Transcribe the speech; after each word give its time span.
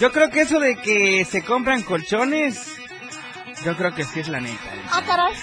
Yo 0.00 0.10
creo 0.12 0.30
que 0.30 0.40
eso 0.40 0.58
de 0.58 0.76
que 0.76 1.26
se 1.26 1.44
compran 1.44 1.82
colchones, 1.82 2.74
yo 3.66 3.76
creo 3.76 3.94
que 3.94 4.04
sí 4.04 4.20
es 4.20 4.28
la 4.28 4.40
neta. 4.40 4.72
Ah, 4.90 5.02
caray. 5.06 5.34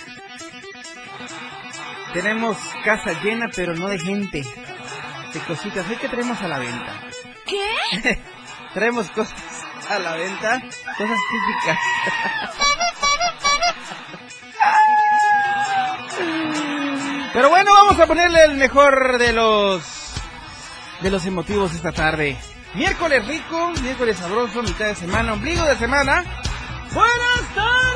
Tenemos 2.11 2.57
casa 2.83 3.13
llena, 3.21 3.49
pero 3.55 3.75
no 3.75 3.87
de 3.87 3.99
gente. 3.99 4.43
De 5.31 5.39
cositas. 5.41 5.85
¿Qué 6.01 6.09
traemos 6.09 6.41
a 6.41 6.47
la 6.47 6.57
venta? 6.57 7.01
¿Qué? 7.45 8.19
traemos 8.73 9.11
cosas 9.11 9.35
a 9.89 9.99
la 9.99 10.15
venta, 10.15 10.59
cosas 10.97 11.19
típicas. 11.29 11.79
Pero 17.33 17.49
bueno, 17.49 17.71
vamos 17.71 17.99
a 17.99 18.07
ponerle 18.07 18.45
el 18.45 18.55
mejor 18.55 19.19
de 19.19 19.31
los 19.31 19.83
de 21.01 21.11
los 21.11 21.23
emotivos 21.27 21.75
esta 21.75 21.91
tarde. 21.91 22.35
Miércoles 22.73 23.25
rico, 23.27 23.73
miércoles 23.81 24.17
sabroso, 24.17 24.61
mitad 24.61 24.85
de 24.87 24.95
semana, 24.95 25.33
ombligo 25.33 25.63
de 25.65 25.75
semana. 25.77 26.23
Buenas 26.93 27.55
tardes. 27.55 27.87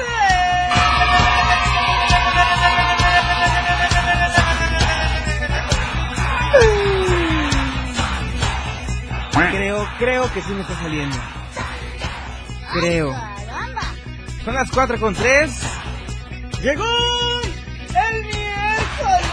Creo, 9.51 9.87
creo 9.99 10.33
que 10.33 10.41
sí 10.41 10.51
me 10.53 10.61
está 10.61 10.75
saliendo. 10.75 11.17
Creo. 12.73 13.13
Son 14.43 14.55
las 14.55 14.71
4 14.71 14.99
con 14.99 15.13
3. 15.13 15.61
Llegó 16.61 16.85
el 16.85 18.23
miércoles. 18.23 19.31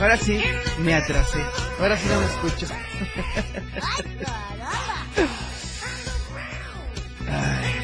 Ahora 0.00 0.16
sí 0.16 0.42
me 0.78 0.94
atrasé. 0.94 1.38
Ahora 1.80 1.96
sí 1.96 2.06
no 2.08 2.20
me 2.20 2.26
escucho. 2.26 2.66
Ay. 7.30 7.74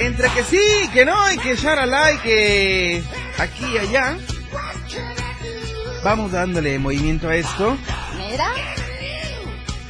Entre 0.00 0.28
que 0.30 0.44
sí, 0.44 0.60
que 0.92 1.04
no, 1.04 1.32
y 1.32 1.38
que 1.38 1.56
sharala, 1.56 2.12
y 2.12 2.18
que 2.18 3.02
aquí 3.38 3.64
y 3.74 3.78
allá. 3.78 4.16
Vamos 6.04 6.30
dándole 6.30 6.78
movimiento 6.78 7.28
a 7.28 7.34
esto. 7.34 7.76
Mira. 8.16 8.52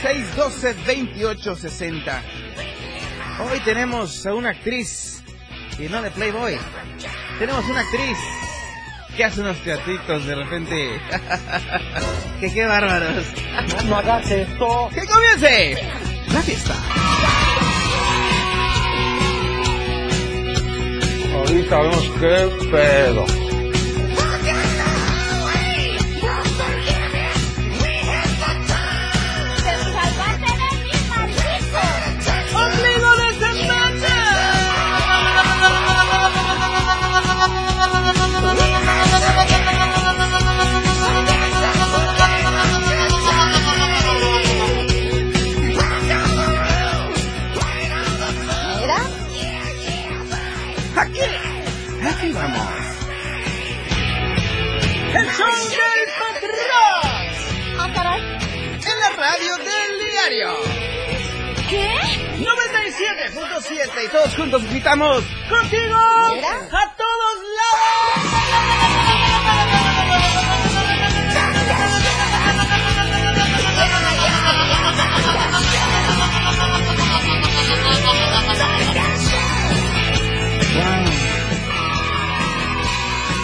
961-612-2860. 0.04 2.22
Hoy 3.40 3.60
tenemos 3.62 4.26
a 4.26 4.34
una 4.34 4.50
actriz, 4.50 5.24
y 5.80 5.88
no 5.88 6.02
de 6.02 6.12
Playboy. 6.12 6.58
Tenemos 7.40 7.64
una 7.66 7.80
actriz 7.80 8.18
que 9.16 9.24
hace 9.24 9.40
unos 9.42 9.58
teatritos 9.64 10.26
de 10.26 10.36
repente. 10.36 11.00
que 12.42 12.54
qué 12.54 12.66
bárbaros. 12.66 13.26
No 13.86 13.96
hagas 13.98 14.30
esto. 14.30 14.90
¡Que 14.94 15.06
comience! 15.06 15.78
La 16.34 16.42
fiesta. 16.42 16.76
Ahorita 21.34 21.82
vemos 21.82 22.12
qué 22.20 22.52
pedo. 22.70 23.43
97.7 63.64 64.06
y 64.06 64.10
todos 64.10 64.36
juntos 64.36 64.64
gritamos 64.70 65.24
contigo 65.50 65.96
a 65.96 66.96
todos 66.98 67.36
lados. 67.56 67.84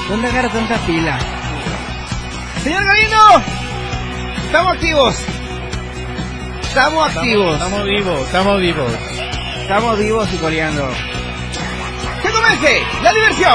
¿Dónde 0.09 0.27
agarra 0.27 0.49
tanta 0.49 0.77
pila? 0.85 1.19
Señor 2.63 2.83
Galindo, 2.83 3.17
estamos 4.45 4.73
activos. 4.73 5.15
Estamos 6.63 7.15
activos. 7.15 7.53
Estamos 7.53 7.85
vivos, 7.85 8.21
estamos 8.21 8.59
vivos. 8.59 9.08
Estamos 9.69 9.99
vivos 9.99 10.27
y 10.33 10.37
coleando. 10.37 10.89
¡Que 12.23 12.31
comience 12.31 12.81
la 13.03 13.13
diversión! 13.13 13.53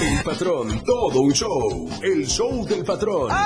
El 0.00 0.24
patrón, 0.24 0.82
todo 0.82 1.20
un 1.20 1.32
show. 1.34 1.90
El 2.02 2.26
show 2.26 2.64
del 2.64 2.86
patrón. 2.86 3.30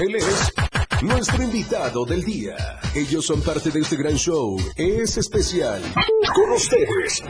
Él 0.00 0.16
es 0.16 0.61
nuestro 1.02 1.42
invitado 1.42 2.04
del 2.04 2.22
día. 2.24 2.54
Ellos 2.94 3.26
son 3.26 3.42
parte 3.42 3.70
de 3.70 3.80
este 3.80 3.96
gran 3.96 4.14
show. 4.14 4.56
Es 4.76 5.16
especial. 5.16 5.82
Con 6.34 6.52
ustedes. 6.52 7.22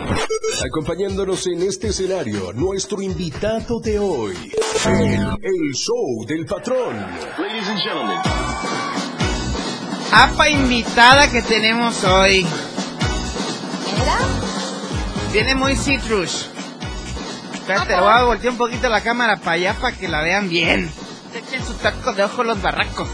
Acompañándonos 0.65 1.47
en 1.47 1.63
este 1.63 1.89
escenario, 1.89 2.53
nuestro 2.53 3.01
invitado 3.01 3.81
de 3.81 3.99
hoy. 3.99 4.53
El, 4.85 5.23
el 5.43 5.73
show 5.75 6.25
del 6.27 6.45
patrón. 6.45 6.97
APA 10.13 10.51
invitada 10.51 11.31
que 11.31 11.41
tenemos 11.41 12.05
hoy. 12.05 12.47
Mira. 13.99 14.19
Viene 15.33 15.55
muy 15.55 15.77
citrus. 15.77 16.51
Espérate, 17.55 17.97
lo 17.97 18.03
voy 18.03 18.13
a 18.13 18.25
voltear 18.25 18.53
un 18.53 18.59
poquito 18.59 18.89
la 18.91 19.01
cámara 19.01 19.39
para 19.39 19.53
allá 19.53 19.75
para 19.81 19.97
que 19.97 20.09
la 20.09 20.21
vean 20.21 20.51
bien. 20.51 20.91
Echen 21.35 21.65
su 21.65 21.73
taco 21.75 22.13
de 22.13 22.25
ojo 22.25 22.45
los 22.45 22.61
barracos. 22.61 23.09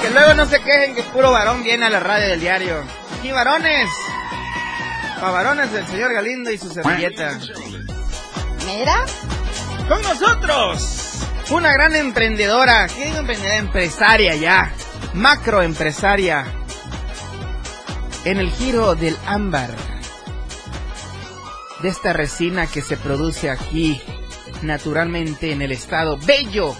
Que 0.00 0.10
luego 0.10 0.34
no 0.34 0.46
se 0.46 0.60
quejen 0.60 0.94
que 0.94 1.02
puro 1.04 1.32
varón 1.32 1.62
viene 1.64 1.86
a 1.86 1.90
la 1.90 2.00
radio 2.00 2.28
del 2.28 2.40
diario. 2.40 2.84
Aquí 3.18 3.32
varones. 3.32 3.88
Pa' 5.20 5.30
varones 5.30 5.72
del 5.72 5.86
señor 5.86 6.12
Galindo 6.12 6.50
y 6.52 6.58
su 6.58 6.70
servilleta. 6.70 7.38
Mira. 8.66 9.04
Con 9.88 10.02
nosotros, 10.02 11.24
una 11.50 11.72
gran 11.72 11.96
emprendedora, 11.96 12.86
¿qué 12.88 13.06
digo 13.06 13.18
emprendedora? 13.18 13.56
Empresaria 13.56 14.34
ya. 14.36 14.72
macroempresaria 15.14 16.44
en 18.24 18.38
el 18.38 18.50
giro 18.50 18.94
del 18.94 19.16
ámbar. 19.26 19.70
De 21.82 21.88
esta 21.88 22.12
resina 22.12 22.66
que 22.66 22.82
se 22.82 22.96
produce 22.96 23.50
aquí 23.50 24.00
naturalmente 24.62 25.52
en 25.52 25.62
el 25.62 25.72
estado 25.72 26.18
bello 26.18 26.74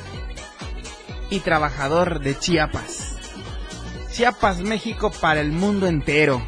y 1.31 1.41
trabajador 1.41 2.21
de 2.21 2.39
Chiapas. 2.39 3.17
Chiapas, 4.13 4.59
México 4.61 5.11
para 5.11 5.41
el 5.41 5.53
mundo 5.53 5.87
entero. 5.87 6.43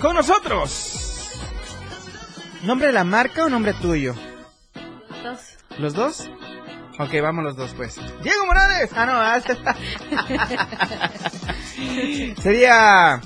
Con 0.00 0.16
nosotros. 0.16 0.98
¿Nombre 2.62 2.88
de 2.88 2.92
la 2.92 3.04
marca 3.04 3.44
o 3.44 3.48
nombre 3.48 3.74
tuyo? 3.74 4.14
Dos. 5.22 5.38
¿Los 5.78 5.94
dos? 5.94 6.30
Ok, 6.98 7.10
vamos 7.22 7.44
los 7.44 7.56
dos 7.56 7.72
pues. 7.76 7.96
Diego 8.22 8.46
Morales. 8.46 8.90
Ah, 8.94 9.06
no, 9.06 9.12
ah, 9.14 9.36
este- 9.36 9.56
Sería 12.42 13.20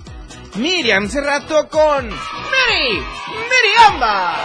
Miriam 0.57 1.09
Cerrato 1.09 1.69
con 1.69 2.07
Miri, 2.09 3.03
Miriamba. 3.51 4.37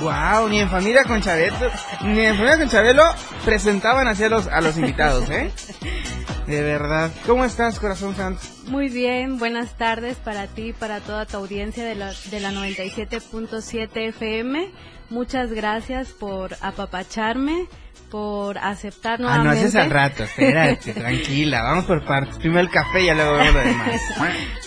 Wow, 0.00 0.48
ni 0.48 0.60
en 0.60 0.70
familia 0.70 1.02
con 1.04 1.20
Chabelo, 1.20 1.56
ni 2.02 2.20
en 2.20 2.36
familia 2.36 2.58
con 2.58 2.68
Chabelo 2.68 3.02
presentaban 3.44 4.06
así 4.06 4.24
a 4.24 4.28
los, 4.28 4.46
a 4.46 4.60
los 4.60 4.76
invitados, 4.76 5.28
¿eh? 5.30 5.50
De 6.46 6.62
verdad. 6.62 7.10
¿Cómo 7.26 7.44
estás, 7.44 7.78
corazón 7.78 8.14
santo? 8.16 8.40
Muy 8.68 8.88
bien, 8.88 9.38
buenas 9.38 9.76
tardes 9.76 10.16
para 10.16 10.46
ti 10.46 10.68
y 10.68 10.72
para 10.72 11.00
toda 11.00 11.26
tu 11.26 11.36
audiencia 11.36 11.84
de 11.84 11.94
la, 11.94 12.12
de 12.30 12.40
la 12.40 12.52
97.7 12.52 14.08
FM. 14.08 14.70
Muchas 15.10 15.52
gracias 15.52 16.08
por 16.08 16.56
apapacharme, 16.62 17.66
por 18.10 18.58
aceptar 18.58 19.14
Ah, 19.14 19.22
no, 19.22 19.28
nuevamente. 19.28 19.58
ese 19.60 19.68
es 19.78 19.84
al 19.84 19.90
rato, 19.90 20.24
espérate, 20.24 20.92
tranquila, 20.94 21.62
vamos 21.62 21.84
por 21.84 22.04
partes. 22.04 22.36
Primero 22.38 22.60
el 22.60 22.70
café 22.70 23.02
y 23.02 23.06
ya 23.06 23.14
luego 23.14 23.32
vemos 23.36 23.54
lo 23.54 23.60
demás. 23.60 24.00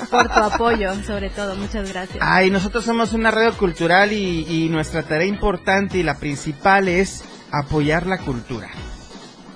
por 0.09 0.27
tu 0.27 0.39
apoyo, 0.39 1.03
sobre 1.03 1.29
todo. 1.29 1.55
Muchas 1.55 1.91
gracias. 1.91 2.17
Ay, 2.21 2.49
nosotros 2.51 2.85
somos 2.85 3.13
una 3.13 3.31
radio 3.31 3.57
cultural 3.57 4.11
y, 4.11 4.45
y 4.47 4.69
nuestra 4.69 5.03
tarea 5.03 5.27
importante 5.27 5.97
y 5.97 6.03
la 6.03 6.17
principal 6.17 6.87
es 6.87 7.23
apoyar 7.51 8.05
la 8.07 8.17
cultura. 8.19 8.69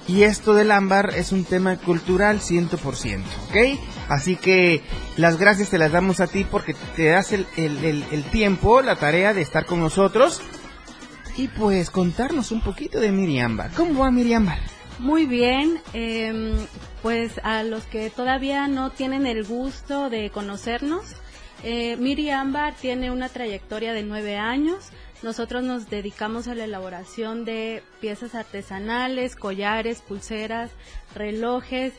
Y 0.07 0.21
esto 0.21 0.53
del 0.53 0.69
ámbar 0.69 1.13
es 1.15 1.31
un 1.31 1.45
tema 1.45 1.77
cultural 1.77 2.39
100%, 2.39 3.23
¿ok? 3.49 3.79
Así 4.07 4.35
que 4.35 4.83
las 5.17 5.37
gracias 5.37 5.69
te 5.69 5.79
las 5.79 5.91
damos 5.91 6.19
a 6.19 6.27
ti 6.27 6.43
porque 6.49 6.75
te 6.95 7.05
das 7.07 7.31
el, 7.31 7.47
el- 7.57 7.83
el- 7.83 8.05
el 8.11 8.23
tiempo, 8.25 8.83
la 8.83 8.97
tarea 8.97 9.33
de 9.33 9.41
estar 9.41 9.65
con 9.65 9.79
nosotros 9.79 10.43
y 11.37 11.47
pues 11.49 11.89
contarnos 11.89 12.51
un 12.51 12.61
poquito 12.61 12.99
de 12.99 13.11
Miriambar. 13.11 13.71
¿Cómo 13.75 14.01
va 14.01 14.11
Miriambar? 14.11 14.59
Muy 14.99 15.25
bien, 15.25 15.79
em, 15.93 16.53
pues 17.01 17.39
a 17.43 17.63
los 17.63 17.83
que 17.83 18.09
todavía 18.09 18.67
no 18.67 18.91
tienen 18.91 19.25
el 19.27 19.43
gusto 19.43 20.09
de 20.09 20.29
conocernos, 20.29 21.03
eh, 21.63 21.97
Miri 21.97 22.29
Ámbar 22.29 22.75
tiene 22.75 23.11
una 23.11 23.27
trayectoria 23.29 23.93
de 23.93 24.03
nueve 24.03 24.37
años. 24.37 24.89
Nosotros 25.23 25.63
nos 25.63 25.89
dedicamos 25.89 26.47
a 26.47 26.55
la 26.55 26.65
elaboración 26.65 27.43
de 27.43 27.81
piezas 27.99 28.35
artesanales, 28.35 29.35
collares, 29.35 30.01
pulseras, 30.01 30.69
relojes 31.15 31.93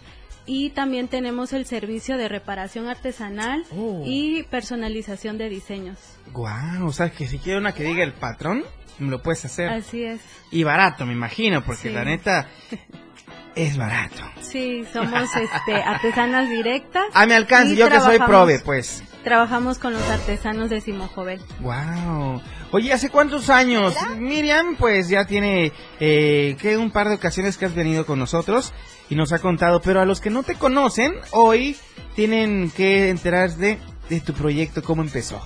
y 0.47 0.71
también 0.71 1.09
tenemos 1.09 1.53
el 1.53 1.67
servicio 1.67 2.17
de 2.17 2.29
reparación 2.29 2.87
artesanal 2.89 3.65
Oh. 3.73 4.03
y 4.07 4.45
personalización 4.45 5.39
de 5.39 5.49
diseños. 5.49 5.99
Guau, 6.33 6.87
o 6.87 6.93
sea 6.93 7.11
que 7.11 7.27
si 7.27 7.39
quiero 7.39 7.59
una 7.59 7.73
que 7.73 7.83
diga 7.83 8.05
el 8.05 8.13
patrón, 8.13 8.63
lo 8.99 9.23
puedes 9.23 9.45
hacer. 9.45 9.69
Así 9.69 10.03
es. 10.05 10.21
Y 10.51 10.65
barato, 10.65 11.07
me 11.07 11.13
imagino, 11.13 11.63
porque 11.65 11.89
Sí. 11.89 11.95
la 11.95 12.05
neta 12.05 12.49
es 13.55 13.77
barato. 13.77 14.23
Sí, 14.41 14.85
somos 14.93 15.29
este, 15.35 15.75
artesanas 15.75 16.49
directas. 16.49 17.05
A 17.15 17.27
mi 17.27 17.33
alcance, 17.33 17.75
y 17.75 17.77
yo 17.77 17.89
que 17.89 18.01
soy 18.01 18.19
prove, 18.19 18.61
pues. 18.61 19.03
Trabajamos 19.25 19.79
con 19.79 19.93
los 19.93 20.09
artesanos 20.09 20.71
de 20.71 20.81
Simojovel. 20.81 21.41
Wow. 21.61 22.41
Oye, 22.71 22.93
¿hace 22.93 23.11
cuántos 23.11 23.51
años? 23.51 23.95
Miriam, 24.19 24.77
pues 24.77 25.09
ya 25.09 25.25
tiene 25.27 25.73
eh, 25.99 26.57
que 26.61 26.77
un 26.77 26.91
par 26.93 27.09
de 27.09 27.17
ocasiones 27.17 27.57
que 27.57 27.65
has 27.65 27.75
venido 27.75 28.07
con 28.07 28.19
nosotros 28.21 28.73
y 29.11 29.17
nos 29.17 29.33
ha 29.33 29.41
contado, 29.41 29.81
pero 29.81 30.01
a 30.01 30.05
los 30.05 30.21
que 30.21 30.31
no 30.31 30.43
te 30.45 30.55
conocen, 30.55 31.15
hoy 31.33 31.77
tienen 32.15 32.71
que 32.71 33.09
enterarse 33.11 33.59
de, 33.59 33.79
de 34.11 34.21
tu 34.21 34.33
proyecto, 34.33 34.83
cómo 34.83 35.03
empezó. 35.03 35.41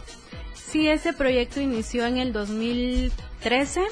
Sí, 0.55 0.89
ese 0.89 1.13
proyecto 1.15 1.61
inició 1.61 2.05
en 2.07 2.19
el 2.19 2.33
2013. 3.41 3.83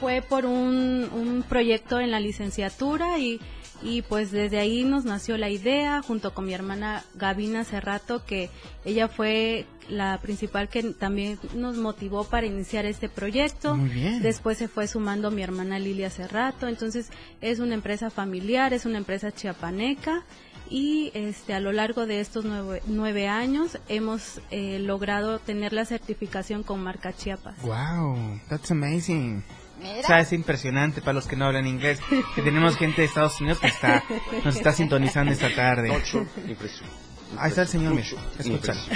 Fue 0.00 0.22
por 0.22 0.44
un, 0.44 1.08
un 1.12 1.44
proyecto 1.48 2.00
en 2.00 2.10
la 2.10 2.20
licenciatura 2.20 3.18
y, 3.18 3.40
y 3.82 4.02
pues 4.02 4.30
desde 4.30 4.58
ahí 4.58 4.84
nos 4.84 5.06
nació 5.06 5.38
la 5.38 5.48
idea 5.48 6.02
junto 6.02 6.34
con 6.34 6.44
mi 6.44 6.52
hermana 6.52 7.02
Gabina 7.14 7.64
Cerrato, 7.64 8.24
que 8.24 8.50
ella 8.84 9.08
fue 9.08 9.64
la 9.88 10.18
principal 10.18 10.68
que 10.68 10.82
también 10.82 11.38
nos 11.54 11.76
motivó 11.76 12.24
para 12.24 12.46
iniciar 12.46 12.84
este 12.84 13.08
proyecto. 13.08 13.74
Muy 13.74 13.88
bien. 13.88 14.22
Después 14.22 14.58
se 14.58 14.68
fue 14.68 14.86
sumando 14.86 15.30
mi 15.30 15.42
hermana 15.42 15.78
Lilia 15.78 16.10
Cerrato. 16.10 16.68
Entonces 16.68 17.10
es 17.40 17.58
una 17.58 17.74
empresa 17.74 18.10
familiar, 18.10 18.74
es 18.74 18.84
una 18.84 18.98
empresa 18.98 19.32
chiapaneca 19.32 20.24
y 20.70 21.10
este 21.14 21.54
a 21.54 21.60
lo 21.60 21.72
largo 21.72 22.06
de 22.06 22.20
estos 22.20 22.44
nueve, 22.44 22.82
nueve 22.86 23.28
años 23.28 23.78
hemos 23.88 24.40
eh, 24.50 24.78
logrado 24.78 25.38
tener 25.38 25.72
la 25.72 25.84
certificación 25.84 26.62
con 26.62 26.82
marca 26.82 27.12
Chiapas. 27.12 27.60
Wow, 27.62 28.40
that's 28.48 28.70
amazing. 28.70 29.44
O 29.78 29.82
Mira. 29.82 30.02
sea, 30.06 30.20
es 30.20 30.32
impresionante 30.32 31.00
para 31.02 31.12
los 31.12 31.26
que 31.26 31.36
no 31.36 31.44
hablan 31.44 31.66
inglés. 31.66 32.00
Que 32.34 32.42
tenemos 32.42 32.76
gente 32.76 33.02
de 33.02 33.08
Estados 33.08 33.40
Unidos 33.40 33.60
que 33.60 33.66
está, 33.66 34.02
nos 34.44 34.56
está 34.56 34.72
sintonizando 34.72 35.32
esta 35.32 35.54
tarde. 35.54 35.88
Infrastructure. 35.88 36.90
Ahí 37.38 37.50
está 37.50 37.62
el 37.62 37.68
señor 37.68 37.94
Micho. 37.94 38.16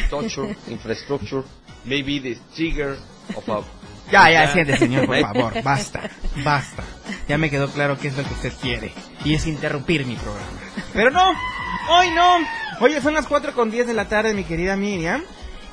Torture, 0.08 0.56
infrastructure, 0.68 1.42
maybe 1.84 2.20
the 2.20 2.38
trigger 2.54 2.96
of 3.34 3.48
a... 3.48 3.62
Ya, 4.10 4.30
ya, 4.30 4.52
siente, 4.52 4.76
señor, 4.76 5.06
por 5.06 5.20
favor. 5.20 5.62
Basta, 5.62 6.10
basta. 6.44 6.82
Ya 7.28 7.38
me 7.38 7.48
quedó 7.50 7.68
claro 7.68 7.96
qué 7.98 8.08
es 8.08 8.16
lo 8.16 8.24
que 8.24 8.34
usted 8.34 8.52
quiere. 8.60 8.92
Y 9.24 9.34
es 9.34 9.46
interrumpir 9.46 10.04
mi 10.04 10.16
programa. 10.16 10.58
Pero 10.92 11.10
no, 11.10 11.32
hoy 11.90 12.10
no. 12.10 12.36
Oye, 12.80 13.00
son 13.00 13.14
las 13.14 13.26
4 13.26 13.52
con 13.54 13.70
10 13.70 13.86
de 13.86 13.94
la 13.94 14.08
tarde, 14.08 14.34
mi 14.34 14.44
querida 14.44 14.76
Miriam. 14.76 15.22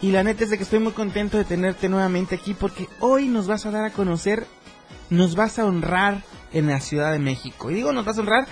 Y 0.01 0.11
la 0.11 0.23
neta 0.23 0.43
es 0.43 0.49
de 0.51 0.57
que 0.57 0.63
estoy 0.63 0.79
muy 0.79 0.91
contento 0.93 1.37
de 1.37 1.43
tenerte 1.45 1.89
nuevamente 1.89 2.35
aquí 2.35 2.53
porque 2.53 2.87
hoy 2.99 3.27
nos 3.27 3.47
vas 3.47 3.65
a 3.65 3.71
dar 3.71 3.83
a 3.85 3.89
conocer, 3.91 4.45
nos 5.09 5.35
vas 5.35 5.57
a 5.57 5.65
honrar 5.65 6.21
en 6.53 6.67
la 6.67 6.79
Ciudad 6.81 7.11
de 7.11 7.19
México. 7.19 7.71
Y 7.71 7.75
digo 7.75 7.91
nos 7.93 8.05
vas 8.05 8.17
a 8.17 8.21
honrar 8.21 8.47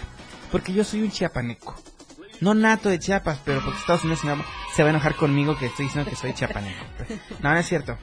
porque 0.51 0.73
yo 0.73 0.83
soy 0.83 1.01
un 1.03 1.11
chiapaneco. 1.11 1.75
No 2.41 2.53
nato 2.53 2.89
de 2.89 2.99
Chiapas, 2.99 3.39
pero 3.45 3.61
porque 3.63 3.79
Estados 3.79 4.03
Unidos 4.03 4.19
se 4.75 4.81
va- 4.83 4.87
a 4.87 4.91
enojar 4.91 5.15
conmigo 5.15 5.57
que 5.57 5.67
estoy 5.67 5.85
diciendo 5.85 6.09
que 6.09 6.15
soy 6.17 6.33
chiapaneco. 6.33 6.83
No, 7.41 7.51
no 7.53 7.57
es 7.57 7.67
cierto. 7.67 7.97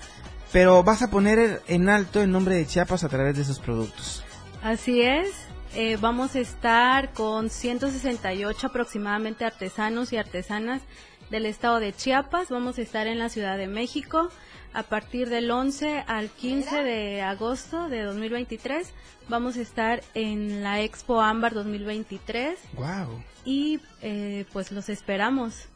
Pero 0.53 0.83
vas 0.83 1.03
a 1.03 1.11
poner 1.11 1.63
en 1.67 1.89
alto 1.89 2.23
el 2.23 2.31
nombre 2.31 2.55
de 2.55 2.67
Chiapas 2.67 3.05
a 3.05 3.09
través 3.09 3.37
de 3.37 3.45
sus 3.45 3.59
productos. 3.59 4.23
Así 4.63 5.03
es. 5.03 5.29
Eh, 5.75 5.97
vamos 6.01 6.35
a 6.37 6.41
estar 6.41 7.13
con 7.13 7.49
168 7.51 8.67
aproximadamente 8.67 9.45
artesanos 9.45 10.13
y 10.13 10.17
artesanas 10.17 10.83
del 11.31 11.47
estado 11.47 11.81
de 11.81 11.93
Chiapas. 11.93 12.51
Vamos 12.51 12.79
a 12.79 12.83
estar 12.83 13.07
en 13.07 13.19
la 13.19 13.29
Ciudad 13.29 13.57
de 13.57 13.67
México 13.69 14.29
a 14.75 14.83
partir 14.83 15.29
del 15.29 15.51
11 15.51 16.05
al 16.07 16.29
15 16.31 16.83
de 16.83 17.23
agosto 17.23 17.89
de 17.89 18.03
2023. 18.03 18.93
Vamos 19.29 19.57
a 19.57 19.63
estar 19.63 20.03
en 20.15 20.63
la 20.63 20.81
Expo 20.83 21.21
Ámbar 21.21 21.55
2023 21.55 22.59
Wow. 22.75 23.23
y 23.45 23.81
eh, 24.03 24.45
pues 24.53 24.73
los 24.73 24.89
esperamos. 24.89 25.69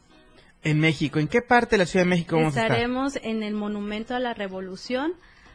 En 0.63 0.79
México, 0.79 1.19
¿en 1.19 1.27
qué 1.27 1.41
parte 1.41 1.71
de 1.71 1.77
la 1.79 1.85
Ciudad 1.85 2.05
de 2.05 2.09
México 2.09 2.35
vamos 2.35 2.55
a 2.57 2.61
estar? 2.61 2.71
Estaremos 2.71 3.15
en 3.23 3.41
el 3.43 3.53
Monumento 3.53 4.15
a 4.15 4.19
la 4.19 4.33
Revolución. 4.33 5.13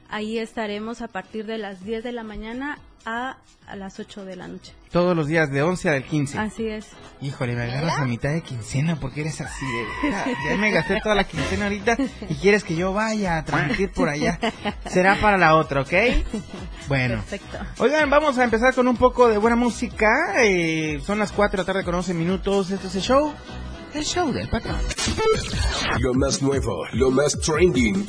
Ahí 0.08 0.38
estaremos 0.38 1.00
a 1.00 1.08
partir 1.08 1.46
de 1.46 1.58
las 1.58 1.84
10 1.84 2.04
de 2.04 2.12
la 2.12 2.22
mañana 2.22 2.78
a, 3.04 3.36
a 3.66 3.76
las 3.76 3.98
8 3.98 4.24
de 4.24 4.36
la 4.36 4.48
noche. 4.48 4.72
Todos 4.90 5.16
los 5.16 5.26
días, 5.26 5.50
de 5.50 5.62
11 5.62 5.90
al 5.90 6.04
15. 6.04 6.38
Así 6.38 6.68
es. 6.68 6.86
Híjole, 7.20 7.54
me 7.54 7.62
agarras 7.62 7.98
a 7.98 8.04
mitad 8.04 8.30
de 8.30 8.42
quincena 8.42 8.96
porque 8.96 9.22
eres 9.22 9.40
así 9.40 9.64
de... 9.66 10.10
Ya, 10.10 10.26
ya 10.50 10.56
me 10.56 10.70
gasté 10.70 11.00
toda 11.00 11.14
la 11.14 11.24
quincena 11.24 11.64
ahorita 11.64 11.96
y 12.28 12.34
quieres 12.34 12.64
que 12.64 12.74
yo 12.74 12.92
vaya 12.92 13.38
a 13.38 13.44
transmitir 13.44 13.90
por 13.92 14.08
allá. 14.08 14.38
Será 14.88 15.20
para 15.20 15.38
la 15.38 15.56
otra, 15.56 15.82
¿ok? 15.82 15.92
Bueno. 16.88 17.16
Perfecto. 17.16 17.58
Oigan, 17.78 18.10
vamos 18.10 18.38
a 18.38 18.44
empezar 18.44 18.74
con 18.74 18.86
un 18.88 18.96
poco 18.96 19.28
de 19.28 19.38
buena 19.38 19.56
música. 19.56 20.08
Eh, 20.44 21.00
son 21.04 21.18
las 21.18 21.32
4 21.32 21.56
de 21.56 21.62
la 21.62 21.66
tarde 21.66 21.84
con 21.84 21.94
11 21.94 22.14
minutos. 22.14 22.70
Este 22.70 22.88
es 22.88 22.94
el 22.96 23.02
show. 23.02 23.32
El 23.94 24.04
show 24.04 24.32
del 24.32 24.48
patrón. 24.48 24.78
Lo 25.98 26.14
más 26.14 26.40
nuevo, 26.42 26.84
lo 26.92 27.10
más 27.10 27.38
trending. 27.38 28.06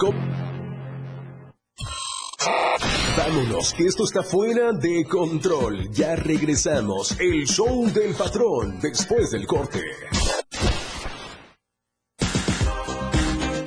Vámonos, 3.17 3.74
que 3.74 3.86
esto 3.86 4.05
está 4.05 4.24
fuera 4.24 4.74
de 4.74 5.05
control. 5.05 5.89
Ya 5.91 6.15
regresamos. 6.15 7.12
El 7.20 7.46
show 7.46 7.86
del 7.91 8.15
patrón 8.15 8.79
después 8.82 9.29
del 9.32 9.46
corte. 9.46 9.82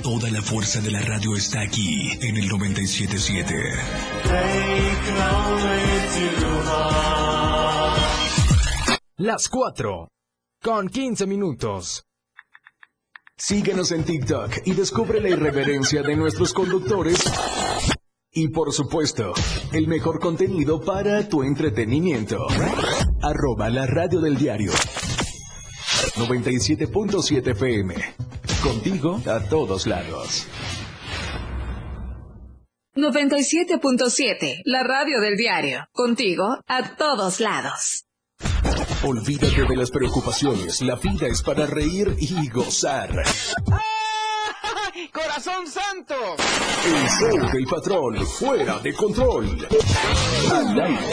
Toda 0.03 0.31
la 0.31 0.43
fuerza 0.43 0.81
de 0.81 0.91
la 0.91 1.01
radio 1.01 1.37
está 1.37 1.61
aquí 1.61 2.11
en 2.21 2.37
el 2.37 2.49
977. 2.49 3.55
Las 9.19 9.49
4 9.49 10.09
con 10.63 10.89
15 10.89 11.27
minutos. 11.27 12.05
Síguenos 13.39 13.93
en 13.93 14.05
TikTok 14.05 14.51
y 14.65 14.73
descubre 14.73 15.21
la 15.21 15.29
irreverencia 15.29 16.03
de 16.03 16.17
nuestros 16.17 16.53
conductores. 16.53 17.23
Y 18.39 18.49
por 18.49 18.71
supuesto, 18.71 19.33
el 19.73 19.89
mejor 19.89 20.21
contenido 20.21 20.79
para 20.79 21.27
tu 21.27 21.43
entretenimiento. 21.43 22.47
Arroba 23.23 23.71
la 23.71 23.87
radio 23.87 24.21
del 24.21 24.37
diario. 24.37 24.73
97.7 26.17 27.53
FM. 27.53 27.95
Contigo 28.63 29.23
a 29.25 29.41
todos 29.49 29.87
lados. 29.87 30.47
97.7, 32.95 34.61
la 34.67 34.83
radio 34.83 35.19
del 35.21 35.39
diario. 35.39 35.89
Contigo 35.93 36.59
a 36.67 36.95
todos 36.95 37.41
lados. 37.41 38.05
Olvídate 39.03 39.65
de 39.67 39.77
las 39.77 39.91
preocupaciones. 39.91 40.83
La 40.83 40.97
vida 40.97 41.27
es 41.27 41.43
para 41.43 41.65
reír 41.65 42.15
y 42.19 42.51
gozar. 42.51 43.23
¡Corazón 45.13 45.67
santo! 45.67 46.15
El 46.85 47.09
show 47.09 47.51
del 47.53 47.67
patrón, 47.67 48.27
fuera 48.27 48.79
de 48.79 48.93
control. 48.95 49.69
Al 50.53 50.81
aire. 50.81 51.11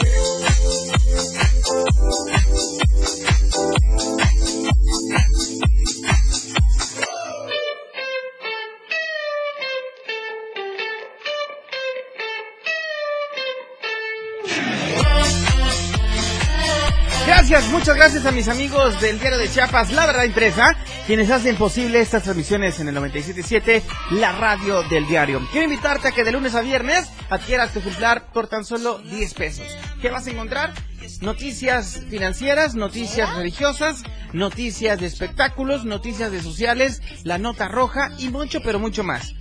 Gracias, 17.25 17.65
muchas 17.71 17.95
gracias 17.95 18.25
a 18.25 18.31
mis 18.31 18.47
amigos 18.47 18.99
del 19.01 19.19
Diario 19.19 19.37
de 19.37 19.49
Chiapas, 19.49 19.91
La 19.91 20.05
Verdad 20.05 20.23
Impresa, 20.23 20.72
quienes 21.05 21.29
hacen 21.31 21.57
posible 21.57 21.99
estas 21.99 22.23
transmisiones 22.23 22.79
en 22.79 22.87
el 22.87 22.95
97.7, 22.95 23.81
la 24.11 24.31
radio 24.31 24.83
del 24.83 25.05
diario. 25.07 25.41
Quiero 25.51 25.65
invitarte 25.65 26.07
a 26.07 26.11
que 26.11 26.23
de 26.23 26.31
lunes 26.31 26.55
a 26.55 26.61
viernes 26.61 27.09
adquieras 27.29 27.73
tu 27.73 27.79
ejemplar 27.79 28.31
por 28.31 28.47
tan 28.47 28.63
solo 28.63 28.99
10 28.99 29.33
pesos. 29.33 29.67
¿Qué 30.01 30.09
vas 30.09 30.27
a 30.27 30.31
encontrar? 30.31 30.73
Noticias 31.21 32.01
financieras, 32.09 32.75
noticias 32.75 33.35
religiosas, 33.35 34.03
noticias 34.31 34.99
de 34.99 35.07
espectáculos, 35.07 35.83
noticias 35.83 36.31
de 36.31 36.41
sociales, 36.41 37.01
la 37.23 37.37
nota 37.37 37.67
roja 37.67 38.11
y 38.17 38.29
mucho, 38.29 38.61
pero 38.61 38.79
mucho 38.79 39.03
más. 39.03 39.33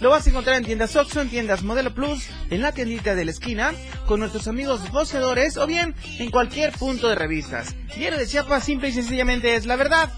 Lo 0.00 0.10
vas 0.10 0.26
a 0.26 0.30
encontrar 0.30 0.56
en 0.56 0.64
tiendas 0.64 0.94
Oxxo, 0.94 1.22
en 1.22 1.30
tiendas 1.30 1.62
Modelo 1.62 1.94
Plus, 1.94 2.28
en 2.50 2.60
la 2.60 2.72
tiendita 2.72 3.14
de 3.14 3.24
la 3.24 3.30
esquina, 3.30 3.72
con 4.06 4.20
nuestros 4.20 4.46
amigos 4.46 4.90
voceadores 4.90 5.56
o 5.56 5.66
bien 5.66 5.94
en 6.18 6.30
cualquier 6.30 6.72
punto 6.72 7.08
de 7.08 7.14
revistas. 7.14 7.74
Diario 7.96 8.18
de 8.18 8.26
Chiapas 8.26 8.64
simple 8.64 8.88
y 8.88 8.92
sencillamente 8.92 9.54
es 9.54 9.64
la 9.64 9.76
verdad, 9.76 10.10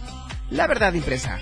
la 0.51 0.67
verdad 0.67 0.93
impresa. 0.95 1.39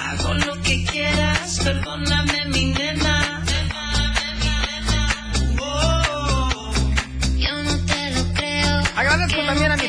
Hago 0.00 0.34
lo 0.34 0.62
que 0.62 0.84
quieras, 0.84 1.60
perdóname 1.64 2.11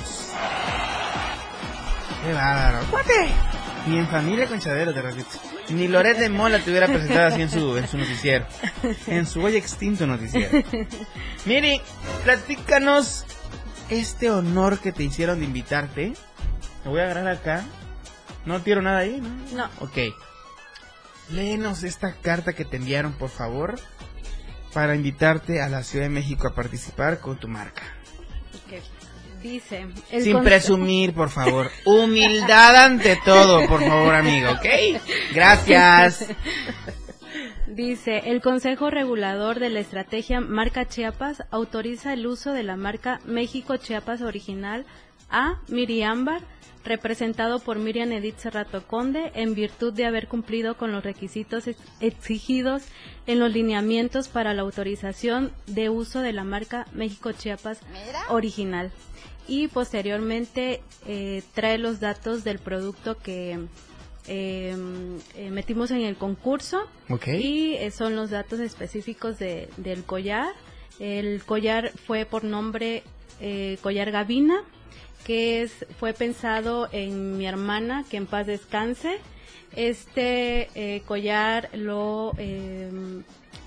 Qué 2.22 2.34
bárbaro. 2.34 2.84
¡Cuate! 2.90 3.30
Ni 3.86 3.98
en 3.98 4.08
familia 4.08 4.46
con 4.46 4.60
Chavero, 4.60 4.92
te 4.92 5.00
repito. 5.00 5.38
Ni 5.70 5.88
Loret 5.88 6.18
de 6.18 6.28
Mola 6.28 6.58
te 6.58 6.68
hubiera 6.68 6.86
presentado 6.86 7.28
así 7.28 7.40
en 7.40 7.50
su, 7.50 7.78
en 7.78 7.88
su 7.88 7.96
noticiero. 7.96 8.44
En 9.06 9.24
su 9.24 9.42
hoy 9.42 9.56
extinto 9.56 10.06
noticiero. 10.06 10.62
Miri, 11.46 11.80
platícanos 12.24 13.24
este 13.90 14.30
honor 14.30 14.78
que 14.80 14.92
te 14.92 15.02
hicieron 15.02 15.40
de 15.40 15.46
invitarte. 15.46 16.14
Me 16.84 16.90
voy 16.90 17.00
a 17.00 17.04
agarrar 17.04 17.28
acá. 17.28 17.64
No 18.44 18.60
tiro 18.62 18.82
nada 18.82 18.98
ahí, 18.98 19.20
¿no? 19.20 19.56
No. 19.56 19.70
Ok. 19.80 20.14
Léenos 21.30 21.82
esta 21.82 22.14
carta 22.14 22.52
que 22.52 22.64
te 22.64 22.76
enviaron, 22.76 23.14
por 23.14 23.30
favor, 23.30 23.76
para 24.72 24.94
invitarte 24.94 25.62
a 25.62 25.68
la 25.68 25.82
Ciudad 25.82 26.04
de 26.04 26.10
México 26.10 26.46
a 26.46 26.54
participar 26.54 27.20
con 27.20 27.38
tu 27.38 27.48
marca. 27.48 27.82
Ok. 28.66 28.82
Dice. 29.42 29.86
Sin 30.22 30.42
presumir, 30.42 31.14
por 31.14 31.30
favor. 31.30 31.70
Humildad 31.84 32.76
ante 32.76 33.16
todo, 33.24 33.66
por 33.66 33.80
favor, 33.80 34.14
amigo, 34.14 34.50
¿ok? 34.50 34.66
Gracias. 35.32 36.26
Dice, 37.74 38.22
el 38.26 38.40
Consejo 38.40 38.88
Regulador 38.88 39.58
de 39.58 39.68
la 39.68 39.80
Estrategia 39.80 40.40
Marca 40.40 40.86
Chiapas 40.86 41.42
autoriza 41.50 42.12
el 42.12 42.24
uso 42.24 42.52
de 42.52 42.62
la 42.62 42.76
marca 42.76 43.18
México 43.24 43.76
Chiapas 43.76 44.22
Original 44.22 44.86
a 45.28 45.58
Miriambar, 45.66 46.40
representado 46.84 47.58
por 47.58 47.78
Miriam 47.80 48.12
Edith 48.12 48.36
Cerrato 48.38 48.86
Conde, 48.86 49.32
en 49.34 49.56
virtud 49.56 49.92
de 49.92 50.04
haber 50.06 50.28
cumplido 50.28 50.76
con 50.76 50.92
los 50.92 51.02
requisitos 51.02 51.66
ex- 51.66 51.80
exigidos 51.98 52.84
en 53.26 53.40
los 53.40 53.50
lineamientos 53.52 54.28
para 54.28 54.54
la 54.54 54.62
autorización 54.62 55.50
de 55.66 55.88
uso 55.88 56.20
de 56.20 56.32
la 56.32 56.44
marca 56.44 56.86
México 56.92 57.32
Chiapas 57.32 57.80
Original. 58.28 58.92
Y 59.48 59.66
posteriormente 59.66 60.80
eh, 61.08 61.42
trae 61.54 61.78
los 61.78 61.98
datos 61.98 62.44
del 62.44 62.60
producto 62.60 63.16
que 63.18 63.58
eh, 64.26 64.74
eh, 65.36 65.50
metimos 65.50 65.90
en 65.90 66.00
el 66.00 66.16
concurso 66.16 66.88
y 67.26 67.74
eh, 67.74 67.90
son 67.90 68.16
los 68.16 68.30
datos 68.30 68.60
específicos 68.60 69.38
de, 69.38 69.68
del 69.76 70.04
collar. 70.04 70.54
El 70.98 71.42
collar 71.44 71.90
fue 72.06 72.24
por 72.24 72.44
nombre 72.44 73.02
eh, 73.40 73.78
collar 73.82 74.10
Gavina, 74.10 74.62
que 75.26 75.62
es, 75.62 75.86
fue 75.98 76.12
pensado 76.12 76.88
en 76.92 77.36
mi 77.36 77.46
hermana, 77.46 78.04
que 78.08 78.16
en 78.16 78.26
paz 78.26 78.46
descanse. 78.46 79.18
Este 79.74 80.68
eh, 80.74 81.02
collar 81.04 81.68
lo, 81.74 82.32
eh, 82.38 82.90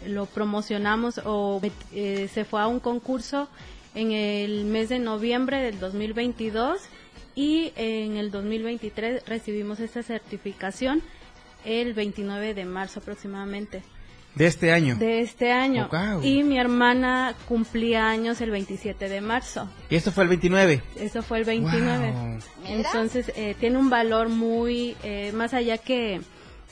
lo 0.06 0.26
promocionamos 0.26 1.20
o 1.26 1.60
se 1.92 2.46
fue 2.46 2.62
a 2.62 2.68
un 2.68 2.80
concurso 2.80 3.50
en 3.94 4.12
el 4.14 4.66
mes 4.66 4.90
de 4.90 5.00
noviembre 5.00 5.62
del 5.62 5.80
2022 5.80 6.80
y 7.38 7.72
en 7.76 8.18
el 8.18 8.32
2023 8.32 9.24
recibimos 9.28 9.80
esta 9.80 10.02
certificación 10.02 11.04
el 11.66 11.94
29 11.94 12.56
de 12.56 12.66
marzo 12.66 13.00
aproximadamente 13.00 13.84
De 14.34 14.48
este 14.48 14.72
año. 14.72 14.96
de 14.96 15.22
este 15.22 15.52
año. 15.52 15.88
Oh. 15.92 16.24
Y 16.24 16.42
mi 16.42 16.58
hermana 16.58 17.36
cumplía 17.48 18.10
años 18.10 18.42
el 18.42 18.50
27 18.50 19.08
de 19.08 19.22
marzo. 19.22 19.70
Y 19.92 19.96
esto 19.98 20.12
fue 20.12 20.24
el 20.24 20.30
29. 20.30 20.82
Eso 21.00 21.22
fue 21.22 21.38
el 21.38 21.44
29. 21.46 22.12
Wow. 22.12 22.40
Entonces, 22.66 23.32
eh, 23.36 23.56
tiene 23.60 23.78
un 23.78 23.92
valor 23.92 24.30
muy, 24.30 24.96
eh, 25.04 25.32
más 25.34 25.54
allá 25.54 25.78
que 25.78 26.22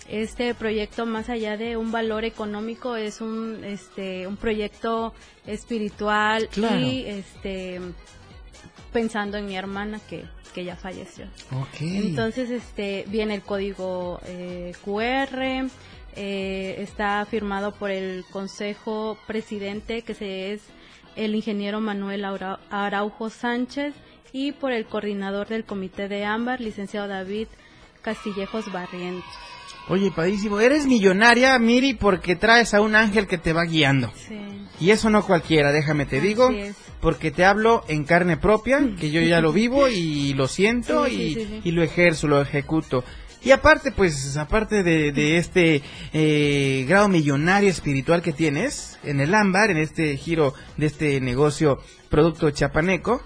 este 0.09 0.55
proyecto, 0.55 1.05
más 1.05 1.29
allá 1.29 1.57
de 1.57 1.77
un 1.77 1.91
valor 1.91 2.25
económico, 2.25 2.95
es 2.95 3.21
un, 3.21 3.63
este, 3.63 4.25
un 4.25 4.37
proyecto 4.37 5.13
espiritual 5.45 6.47
Claro. 6.49 6.79
y, 6.79 7.05
este, 7.05 7.79
pensando 8.95 9.37
en 9.37 9.45
mi 9.45 9.57
hermana 9.57 9.99
que, 10.09 10.23
que 10.53 10.63
ya 10.63 10.77
falleció. 10.77 11.25
Entonces, 11.81 12.49
este, 12.49 13.03
viene 13.09 13.35
el 13.35 13.41
código 13.41 14.21
eh, 14.25 14.71
QR, 14.85 15.67
eh, 16.15 16.75
está 16.77 17.27
firmado 17.29 17.73
por 17.73 17.91
el 17.91 18.23
Consejo 18.31 19.17
Presidente, 19.27 20.03
que 20.03 20.13
se 20.13 20.53
es 20.53 20.61
el 21.17 21.35
ingeniero 21.35 21.81
Manuel 21.81 22.23
Araujo 22.69 23.29
Sánchez, 23.29 23.93
y 24.31 24.53
por 24.53 24.71
el 24.71 24.85
coordinador 24.85 25.49
del 25.49 25.65
Comité 25.65 26.07
de 26.07 26.23
Ámbar, 26.23 26.61
licenciado 26.61 27.09
David 27.09 27.47
Castillejos 28.01 28.71
Barrientos. 28.71 29.54
Oye, 29.87 30.11
padrísimo. 30.11 30.59
Eres 30.59 30.87
millonaria, 30.87 31.57
Miri, 31.59 31.93
porque 31.93 32.35
traes 32.35 32.73
a 32.73 32.81
un 32.81 32.95
ángel 32.95 33.27
que 33.27 33.37
te 33.37 33.53
va 33.53 33.65
guiando. 33.65 34.11
Sí. 34.15 34.39
Y 34.79 34.89
eso 34.89 35.09
no 35.09 35.23
cualquiera, 35.25 35.71
déjame 35.71 36.05
te 36.05 36.17
Así 36.17 36.27
digo, 36.27 36.49
es. 36.49 36.75
porque 36.99 37.31
te 37.31 37.45
hablo 37.45 37.83
en 37.87 38.03
carne 38.03 38.35
propia, 38.37 38.79
que 38.99 39.09
yo 39.11 39.21
ya 39.21 39.39
lo 39.41 39.53
vivo 39.53 39.87
y 39.87 40.33
lo 40.33 40.47
siento 40.47 41.05
Sí, 41.05 41.11
sí, 41.11 41.21
y, 41.23 41.33
sí, 41.35 41.45
sí. 41.49 41.61
y 41.63 41.71
lo 41.71 41.83
ejerzo, 41.83 42.27
lo 42.27 42.41
ejecuto. 42.41 43.03
Y 43.43 43.51
aparte, 43.51 43.91
pues, 43.91 44.35
aparte 44.37 44.81
de, 44.81 45.11
de 45.11 45.37
este 45.37 45.83
eh, 46.13 46.83
grado 46.89 47.07
millonario 47.07 47.69
espiritual 47.69 48.23
que 48.23 48.33
tienes 48.33 48.97
en 49.03 49.19
el 49.19 49.35
ámbar, 49.35 49.69
en 49.69 49.77
este 49.77 50.17
giro 50.17 50.55
de 50.77 50.87
este 50.87 51.21
negocio 51.21 51.77
producto 52.09 52.49
chapaneco, 52.49 53.21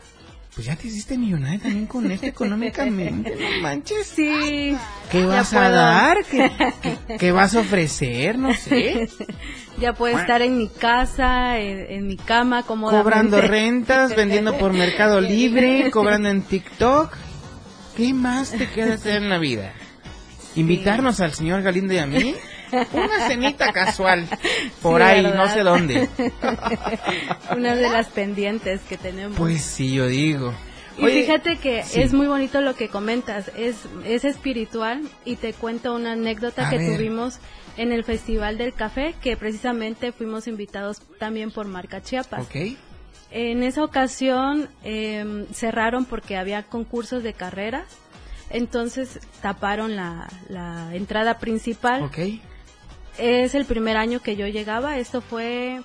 pues 0.59 0.67
ya 0.67 0.75
te 0.75 0.89
hiciste 0.89 1.17
millonaria 1.17 1.57
también 1.59 1.85
con 1.85 2.11
esto 2.11 2.25
económicamente, 2.25 3.33
no 3.33 3.61
manches. 3.61 4.07
Sí. 4.07 4.75
¿Qué 5.09 5.23
vas 5.25 5.53
a 5.53 5.69
dar? 5.69 6.17
¿Qué, 6.29 6.51
qué- 6.81 7.15
qué 7.17 7.31
vas 7.31 7.55
a 7.55 7.61
ofrecer? 7.61 8.37
No 8.37 8.53
sé. 8.53 9.07
Ya 9.79 9.93
puedo 9.93 10.19
estar 10.19 10.41
en 10.41 10.57
mi 10.57 10.67
casa, 10.67 11.57
en, 11.59 11.79
en 11.89 12.07
mi 12.07 12.17
cama, 12.17 12.63
cómodamente. 12.63 13.03
Cobrando 13.09 13.39
rentas, 13.39 14.13
vendiendo 14.13 14.57
por 14.57 14.73
Mercado 14.73 15.21
Libre, 15.21 15.89
cobrando 15.91 16.27
en 16.27 16.41
TikTok. 16.41 17.15
¿Qué 17.95 18.13
más 18.13 18.51
te 18.51 18.67
queda 18.67 18.95
hacer 18.95 19.15
en 19.23 19.29
la 19.29 19.37
vida? 19.37 19.71
¿Invitarnos 20.57 21.21
al 21.21 21.33
señor 21.33 21.61
Galindo 21.61 21.93
y 21.93 21.99
a 21.99 22.05
mí? 22.05 22.35
Una 22.93 23.27
cenita 23.27 23.71
casual. 23.73 24.27
Por 24.81 25.01
Sí, 25.01 25.07
ahí, 25.07 25.23
¿verdad? 25.23 25.37
no 25.45 25.53
sé 25.53 25.59
dónde. 25.63 26.09
Una 27.55 27.75
de 27.75 27.89
las 27.89 28.07
pendientes 28.07 28.81
que 28.81 28.97
tenemos. 28.97 29.37
Pues 29.37 29.61
sí, 29.63 29.93
yo 29.93 30.07
digo. 30.07 30.53
Y 30.97 31.03
Oye, 31.05 31.21
fíjate 31.21 31.57
que 31.57 31.83
sí. 31.83 32.01
es 32.01 32.13
muy 32.13 32.27
bonito 32.27 32.59
lo 32.59 32.75
que 32.75 32.89
comentas, 32.89 33.49
es, 33.55 33.77
es 34.03 34.25
espiritual 34.25 35.01
y 35.23 35.37
te 35.37 35.53
cuento 35.53 35.95
una 35.95 36.11
anécdota 36.11 36.67
A 36.67 36.69
que 36.69 36.77
ver. 36.77 36.97
tuvimos 36.97 37.39
en 37.77 37.93
el 37.93 38.03
Festival 38.03 38.57
del 38.57 38.73
Café, 38.73 39.15
que 39.21 39.37
precisamente 39.37 40.11
fuimos 40.11 40.47
invitados 40.47 41.01
también 41.17 41.51
por 41.51 41.67
Marca 41.67 42.01
Chiapas. 42.01 42.41
Ok. 42.45 42.75
En 43.31 43.63
esa 43.63 43.83
ocasión 43.83 44.67
em, 44.83 45.45
cerraron 45.53 46.03
porque 46.03 46.35
había 46.35 46.63
concursos 46.63 47.23
de 47.23 47.31
carreras, 47.33 47.85
entonces 48.49 49.19
taparon 49.41 49.95
la, 49.95 50.27
la 50.49 50.89
entrada 50.93 51.37
principal. 51.37 52.03
Ok. 52.03 52.17
Es 53.19 53.53
el 53.55 53.65
primer 53.65 53.97
año 53.97 54.21
que 54.21 54.35
yo 54.35 54.47
llegaba, 54.47 54.97
esto 54.97 55.21
fue 55.21 55.81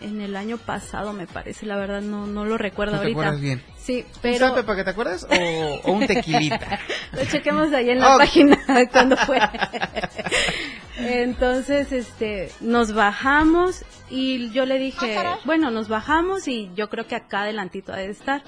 en 0.00 0.20
el 0.20 0.34
año 0.34 0.56
pasado 0.58 1.12
me 1.12 1.28
parece, 1.28 1.64
la 1.64 1.76
verdad 1.76 2.00
no, 2.00 2.26
no 2.26 2.44
lo 2.44 2.58
recuerdo 2.58 2.94
¿No 2.94 2.98
te 2.98 3.04
ahorita. 3.04 3.20
acuerdas 3.20 3.40
bien? 3.40 3.62
Sí, 3.78 4.04
¿Un 4.14 4.20
pero 4.20 4.48
zape 4.48 4.64
para 4.64 4.76
que 4.78 4.84
te 4.84 4.90
acuerdas 4.90 5.24
o, 5.30 5.88
o 5.88 5.92
un 5.92 6.06
tequilita? 6.08 6.80
lo 7.12 7.24
chequemos 7.26 7.72
ahí 7.72 7.90
en 7.90 8.00
la 8.00 8.16
página 8.18 8.58
cuando 8.90 9.16
fue. 9.16 9.38
Entonces, 10.98 11.92
este, 11.92 12.50
nos 12.60 12.92
bajamos 12.92 13.84
y 14.10 14.50
yo 14.50 14.66
le 14.66 14.78
dije, 14.78 15.18
bueno, 15.44 15.70
nos 15.70 15.88
bajamos 15.88 16.48
y 16.48 16.70
yo 16.74 16.88
creo 16.88 17.06
que 17.06 17.14
acá 17.16 17.42
adelantito 17.42 17.92
ha 17.92 17.96
de 17.96 18.10
estar. 18.10 18.42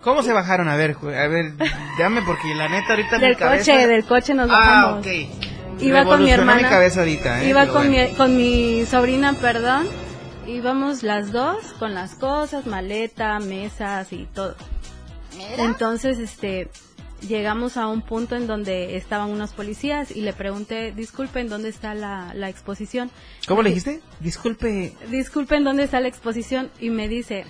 ¿Cómo 0.00 0.22
se 0.22 0.32
bajaron? 0.32 0.68
A 0.68 0.76
ver, 0.76 0.96
a 1.02 1.26
ver, 1.28 1.52
dame 1.98 2.22
porque 2.22 2.54
la 2.54 2.68
neta 2.68 2.90
ahorita 2.90 3.18
Del 3.18 3.30
mi 3.30 3.36
cabeza... 3.36 3.72
coche, 3.72 3.86
del 3.86 4.04
coche 4.04 4.34
nos 4.34 4.50
Ah, 4.50 4.52
bajamos. 4.52 4.98
ok. 5.06 5.43
Iba 5.80 6.04
con 6.04 6.22
mi 6.22 6.30
hermana. 6.30 6.62
mi 6.62 6.68
cabeza 6.68 7.00
ahorita, 7.00 7.42
¿eh? 7.42 7.48
Iba 7.48 7.62
Pero 7.62 7.72
con, 7.72 7.88
bueno. 7.88 8.08
mi, 8.08 8.14
con 8.16 8.36
mi 8.36 8.86
sobrina, 8.86 9.32
perdón. 9.34 9.86
Íbamos 10.46 11.02
las 11.02 11.32
dos 11.32 11.64
con 11.78 11.94
las 11.94 12.14
cosas, 12.14 12.66
maleta, 12.66 13.38
mesas 13.40 14.12
y 14.12 14.26
todo. 14.26 14.54
Entonces, 15.58 16.18
este, 16.18 16.68
llegamos 17.26 17.76
a 17.76 17.86
un 17.88 18.02
punto 18.02 18.36
en 18.36 18.46
donde 18.46 18.96
estaban 18.96 19.30
unos 19.30 19.52
policías 19.52 20.10
y 20.10 20.20
le 20.20 20.32
pregunté, 20.32 20.92
disculpen, 20.92 21.48
¿dónde 21.48 21.70
está 21.70 21.94
la, 21.94 22.32
la 22.34 22.48
exposición? 22.48 23.10
¿Cómo 23.48 23.62
le 23.62 23.70
dijiste? 23.70 24.00
Disculpe. 24.20 24.92
Disculpen, 25.10 25.64
¿dónde 25.64 25.84
está 25.84 26.00
la 26.00 26.08
exposición? 26.08 26.70
Y 26.78 26.90
me 26.90 27.08
dice, 27.08 27.46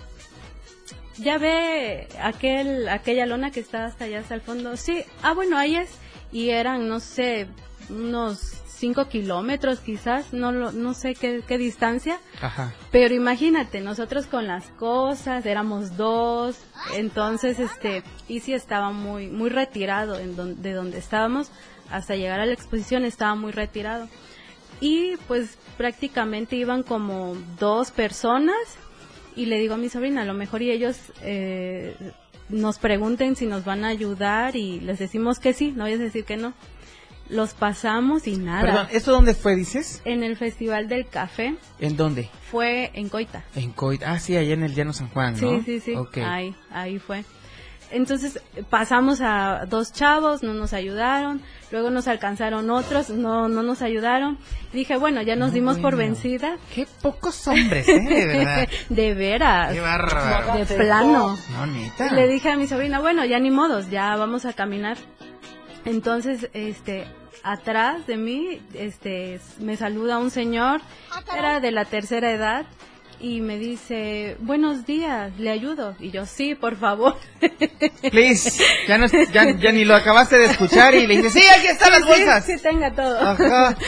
¿ya 1.19 1.39
ve 1.39 2.09
aquel, 2.23 2.89
aquella 2.89 3.27
lona 3.27 3.51
que 3.51 3.61
está 3.61 3.87
hasta 3.87 4.05
allá, 4.05 4.21
hasta 4.21 4.35
el 4.35 4.41
fondo? 4.41 4.77
Sí, 4.77 5.05
ah, 5.23 5.35
bueno, 5.35 5.59
ahí 5.59 5.77
es. 5.77 5.91
Y 6.33 6.51
eran, 6.51 6.89
no 6.89 7.01
sé, 7.01 7.47
unos 7.91 8.39
cinco 8.67 9.09
kilómetros 9.09 9.79
quizás, 9.81 10.33
no, 10.33 10.53
lo, 10.53 10.73
no 10.73 10.95
sé 10.95 11.15
qué, 11.15 11.43
qué 11.47 11.59
distancia. 11.59 12.19
Ajá. 12.43 12.75
Pero 12.91 13.15
imagínate, 13.15 13.81
nosotros 13.81 14.27
con 14.27 14.47
las 14.47 14.67
cosas, 14.73 15.47
éramos 15.47 15.97
dos, 15.97 16.57
entonces 16.95 17.61
este, 17.61 18.03
y 18.29 18.41
sí 18.41 18.53
estaba 18.53 18.91
muy, 18.91 19.29
muy 19.29 19.49
retirado 19.49 20.19
en 20.19 20.37
don- 20.37 20.61
de 20.61 20.73
donde 20.73 20.99
estábamos, 20.99 21.51
hasta 21.91 22.17
llegar 22.17 22.41
a 22.41 22.47
la 22.47 22.53
exposición 22.53 23.05
estaba 23.05 23.35
muy 23.37 23.53
retirado. 23.53 24.09
Y 24.81 25.17
pues 25.29 25.57
prácticamente 25.79 26.57
iban 26.57 26.83
como 26.83 27.37
dos 27.59 27.91
personas 27.91 28.57
y 29.37 29.47
le 29.47 29.59
digo 29.59 29.75
a 29.75 29.79
mi 29.79 29.89
sobrina, 29.89 30.23
a 30.23 30.25
lo 30.27 30.35
mejor 30.35 30.63
y 30.63 30.71
ellos 30.73 30.97
eh, 31.23 31.97
nos 32.49 32.79
pregunten 32.79 33.37
si 33.37 33.47
nos 33.47 33.65
van 33.65 33.85
a 33.85 33.89
ayudar 33.89 34.57
y 34.57 34.81
les 34.81 34.99
decimos 34.99 35.39
que 35.39 35.53
sí, 35.53 35.73
no 35.73 35.85
voy 35.85 35.93
a 35.95 35.99
decir 35.99 36.25
que 36.25 36.37
no. 36.37 36.53
Los 37.29 37.55
pasamos 37.55 38.27
y 38.27 38.37
nada. 38.37 38.61
Perdón, 38.63 38.87
¿esto 38.93 39.13
dónde 39.13 39.35
fue, 39.35 39.57
dices? 39.57 40.03
En 40.05 40.23
el 40.23 40.37
Festival 40.37 40.89
del 40.89 41.09
Café 41.09 41.57
¿En 41.81 41.97
dónde? 41.97 42.29
fue 42.51 42.91
en 42.95 43.09
Coita. 43.09 43.45
En 43.57 43.73
Coit. 43.73 44.03
Ah, 44.05 44.19
sí, 44.19 44.37
allá 44.37 44.53
en 44.53 44.63
el 44.63 44.75
Llano 44.75 44.93
San 44.93 45.09
Juan, 45.09 45.35
¿no? 45.41 45.51
Sí, 45.51 45.63
sí, 45.65 45.81
sí. 45.81 45.95
Ok. 45.95 46.19
Ahí, 46.19 46.55
ahí 46.71 46.99
fue. 46.99 47.25
Entonces 47.91 48.41
pasamos 48.71 49.21
a 49.21 49.67
dos 49.69 49.93
chavos, 49.93 50.43
no 50.43 50.53
nos 50.53 50.73
ayudaron, 50.73 51.41
luego 51.71 51.91
nos 51.91 52.09
alcanzaron 52.09 52.69
otros, 52.71 53.11
no, 53.11 53.49
no 53.49 53.63
nos 53.63 53.83
ayudaron. 53.83 54.39
Dije, 54.73 54.97
bueno, 54.97 55.23
ya 55.23 55.37
nos 55.37 55.51
No, 55.51 55.55
dimos 55.55 55.79
por 55.79 55.97
vencida. 55.97 56.57
Qué 56.75 56.89
pocos 57.03 57.47
hombres, 57.47 57.89
¿eh? 57.89 58.01
De 58.01 58.27
verdad. 58.27 58.69
de 58.89 59.15
veras. 59.15 59.73
Qué 59.73 59.81
bárbaro. 59.81 60.59
De 60.59 60.67
plano. 60.67 61.37
No, 61.53 61.67
neta. 61.67 62.13
Le 62.13 62.27
dije 62.27 62.51
a 62.51 62.57
mi 62.57 62.67
sobrina, 62.67 63.01
bueno, 63.01 63.25
ya 63.25 63.39
ni 63.39 63.51
modos, 63.51 63.89
ya 63.91 64.17
vamos 64.17 64.45
a 64.45 64.53
caminar. 64.55 64.97
Entonces, 65.85 66.49
este, 66.55 67.07
atrás 67.43 68.07
de 68.07 68.17
mí, 68.17 68.61
este, 68.75 69.41
me 69.61 69.77
saluda 69.77 70.19
un 70.19 70.31
señor, 70.31 70.81
era 71.37 71.61
de 71.61 71.73
la 71.73 71.85
tercera 71.85 72.31
edad, 72.31 72.67
y 73.21 73.41
me 73.41 73.59
dice, 73.59 74.37
buenos 74.41 74.87
días, 74.87 75.33
¿le 75.39 75.51
ayudo? 75.51 75.97
Y 76.01 76.11
yo, 76.11 76.27
sí, 76.27 76.55
por 76.55 76.77
favor. 76.77 77.17
Please. 78.11 78.63
Ya, 78.87 78.99
no, 78.99 79.07
ya, 79.07 79.57
ya 79.57 79.73
ni 79.73 79.85
lo 79.85 79.95
acabaste 79.95 80.37
de 80.37 80.47
escuchar 80.47 80.95
y 80.95 81.07
le 81.07 81.17
dices, 81.17 81.33
sí, 81.33 81.43
aquí 81.57 81.69
están 81.69 81.93
las 81.93 82.03
Sí, 82.03 82.09
bolsas. 82.09 82.45
Sí, 82.45 82.57
tenga 82.61 82.93
todo. 82.93 83.19
Ajá. 83.21 83.77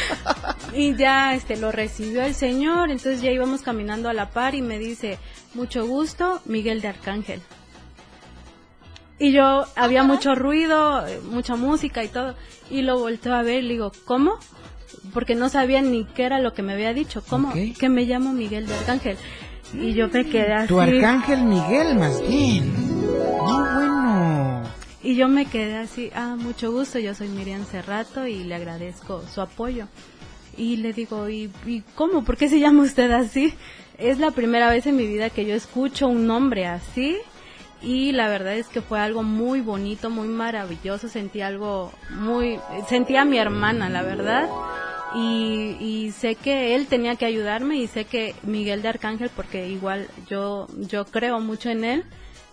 Y 0.75 0.95
ya 0.95 1.35
este 1.35 1.57
lo 1.57 1.73
recibió 1.73 2.23
el 2.23 2.35
señor, 2.35 2.91
entonces 2.91 3.23
ya 3.23 3.31
íbamos 3.31 3.63
caminando 3.63 4.09
a 4.11 4.13
la 4.13 4.29
par 4.31 4.55
y 4.55 4.61
me 4.63 4.79
dice, 4.79 5.19
mucho 5.55 5.87
gusto, 5.87 6.43
Miguel 6.45 6.83
de 6.83 6.89
Arcángel. 6.89 7.41
Y 9.19 9.33
yo 9.33 9.65
había 9.77 10.03
mucho 10.03 10.35
ruido, 10.35 11.05
mucha 11.31 11.57
música 11.57 12.05
y 12.05 12.09
todo, 12.09 12.35
y 12.71 12.83
lo 12.83 12.99
volteo 12.99 13.35
a 13.35 13.43
ver 13.43 13.65
y 13.65 13.69
le 13.69 13.73
digo, 13.75 13.93
¿cómo? 14.05 14.35
Porque 15.15 15.35
no 15.35 15.49
sabía 15.49 15.81
ni 15.81 16.05
qué 16.05 16.25
era 16.25 16.39
lo 16.39 16.53
que 16.53 16.63
me 16.63 16.75
había 16.75 16.93
dicho, 16.93 17.23
¿cómo? 17.27 17.53
Que 17.79 17.89
me 17.89 18.05
llamo 18.05 18.33
Miguel 18.33 18.67
de 18.67 18.75
Arcángel. 18.75 19.17
Y 19.73 19.95
yo 19.95 20.09
me 20.09 20.25
quedé 20.27 20.53
así. 20.53 20.69
Tu 20.69 20.81
arcángel 20.81 21.43
Miguel, 21.43 21.97
más 21.97 22.21
bien. 22.29 22.73
No, 23.03 23.75
bueno. 23.75 24.63
Y 25.03 25.17
yo 25.17 25.29
me 25.29 25.47
quedé 25.47 25.77
así, 25.77 26.11
ah, 26.15 26.37
mucho 26.39 26.71
gusto, 26.71 26.99
yo 26.99 27.15
soy 27.15 27.29
Miriam 27.29 27.65
Cerrato 27.65 28.27
y 28.27 28.45
le 28.45 28.55
agradezco 28.55 29.23
su 29.33 29.41
apoyo. 29.41 29.87
Y 30.59 30.77
le 30.77 30.93
digo, 30.93 31.29
¿y, 31.29 31.51
y 31.65 31.83
cómo? 31.95 32.25
¿Por 32.25 32.37
qué 32.37 32.49
se 32.49 32.61
llama 32.61 32.83
usted 32.83 33.11
así? 33.13 33.55
Es 33.99 34.19
la 34.19 34.31
primera 34.31 34.69
vez 34.69 34.87
en 34.87 34.97
mi 34.97 35.07
vida 35.07 35.31
que 35.31 35.47
yo 35.47 35.55
escucho 35.55 36.07
un 36.07 36.27
nombre 36.27 36.67
así 36.67 37.17
y 37.83 38.12
la 38.12 38.29
verdad 38.29 38.55
es 38.55 38.69
que 38.69 38.81
fue 38.81 38.99
algo 39.01 39.23
muy 39.23 39.61
bonito, 39.61 40.11
muy 40.11 40.29
maravilloso, 40.29 41.09
sentí 41.09 41.41
algo 41.41 41.93
muy, 42.11 42.59
sentí 42.89 43.17
a 43.17 43.25
mi 43.25 43.39
hermana, 43.39 43.89
la 43.89 44.03
verdad. 44.03 44.49
Y, 45.15 45.77
y 45.81 46.12
sé 46.12 46.35
que 46.35 46.75
él 46.75 46.89
tenía 46.89 47.17
que 47.17 47.27
ayudarme 47.27 47.77
y 47.77 47.87
sé 47.87 48.05
que 48.05 48.35
Miguel 48.43 48.83
de 48.83 48.89
Arcángel, 48.89 49.31
porque 49.35 49.69
igual 49.69 50.09
yo, 50.29 50.67
yo 50.77 51.07
creo 51.07 51.41
mucho 51.41 51.71
en 51.71 51.85
él, 51.85 52.05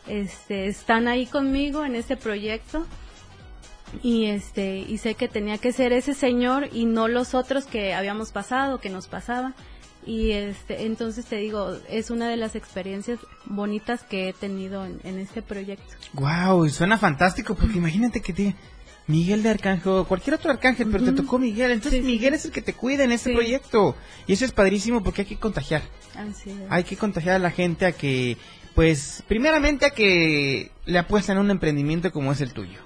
este, 0.08 0.68
están 0.68 1.08
ahí 1.08 1.26
conmigo 1.26 1.84
en 1.84 1.96
este 1.96 2.16
proyecto 2.16 2.86
y 4.02 4.26
este 4.26 4.80
y 4.80 4.98
sé 4.98 5.16
que 5.16 5.28
tenía 5.28 5.58
que 5.58 5.72
ser 5.72 5.94
ese 5.94 6.14
señor 6.14 6.70
y 6.74 6.86
no 6.86 7.08
los 7.08 7.36
otros 7.36 7.66
que 7.66 7.94
habíamos 7.94 8.32
pasado 8.32 8.80
que 8.80 8.90
nos 8.90 9.08
pasaban 9.08 9.54
Y 10.06 10.32
este, 10.32 10.86
entonces 10.86 11.26
te 11.26 11.38
digo, 11.38 11.78
es 11.90 12.10
una 12.12 12.28
de 12.30 12.38
las 12.38 12.56
experiencias 12.56 13.20
bonitas 13.46 14.04
que 14.04 14.30
he 14.30 14.34
tenido 14.34 14.86
en, 14.86 15.00
en 15.04 15.20
este 15.20 15.42
proyecto. 15.42 15.96
Wow, 16.14 16.68
suena 16.70 16.98
fantástico 16.98 17.56
porque 17.56 17.78
imagínate 17.78 18.22
que 18.22 18.34
te 18.34 18.56
Miguel 19.08 19.44
de 19.44 19.50
Arcángel 19.50 19.92
o 19.92 20.06
cualquier 20.06 20.36
otro 20.36 20.50
arcángel, 20.50 20.88
pero 20.90 21.04
te 21.04 21.12
tocó 21.12 21.38
Miguel, 21.38 21.72
entonces 21.72 22.00
Sí, 22.02 22.06
Miguel 22.08 22.32
sí. 22.34 22.36
es 22.38 22.46
el 22.46 22.52
que 22.52 22.62
te 22.62 22.74
cuida 22.74 23.04
en 23.04 23.18
Sí. 23.18 23.34
proyecto. 23.34 23.96
Y 24.28 24.34
eso 24.34 24.46
es 24.46 24.52
padrísimo 24.54 25.04
porque 25.04 25.24
hay 25.24 25.28
que 25.28 25.38
contagiar. 25.38 25.82
Así 26.16 26.52
es. 26.52 26.58
Hay 26.70 26.84
que 26.86 26.96
contagiar 26.96 27.36
a 27.36 27.40
la 27.40 27.52
gente 27.52 27.86
a 27.86 27.92
que, 27.92 28.38
pues, 28.76 29.22
primeramente 29.28 29.86
a 29.86 29.90
que 29.90 30.72
le 30.86 31.00
apuestan 31.00 31.38
a 31.38 31.42
un 31.42 31.52
emprendimiento 31.52 32.12
como 32.14 32.32
es 32.32 32.40
el 32.40 32.54
tuyo. 32.54 32.80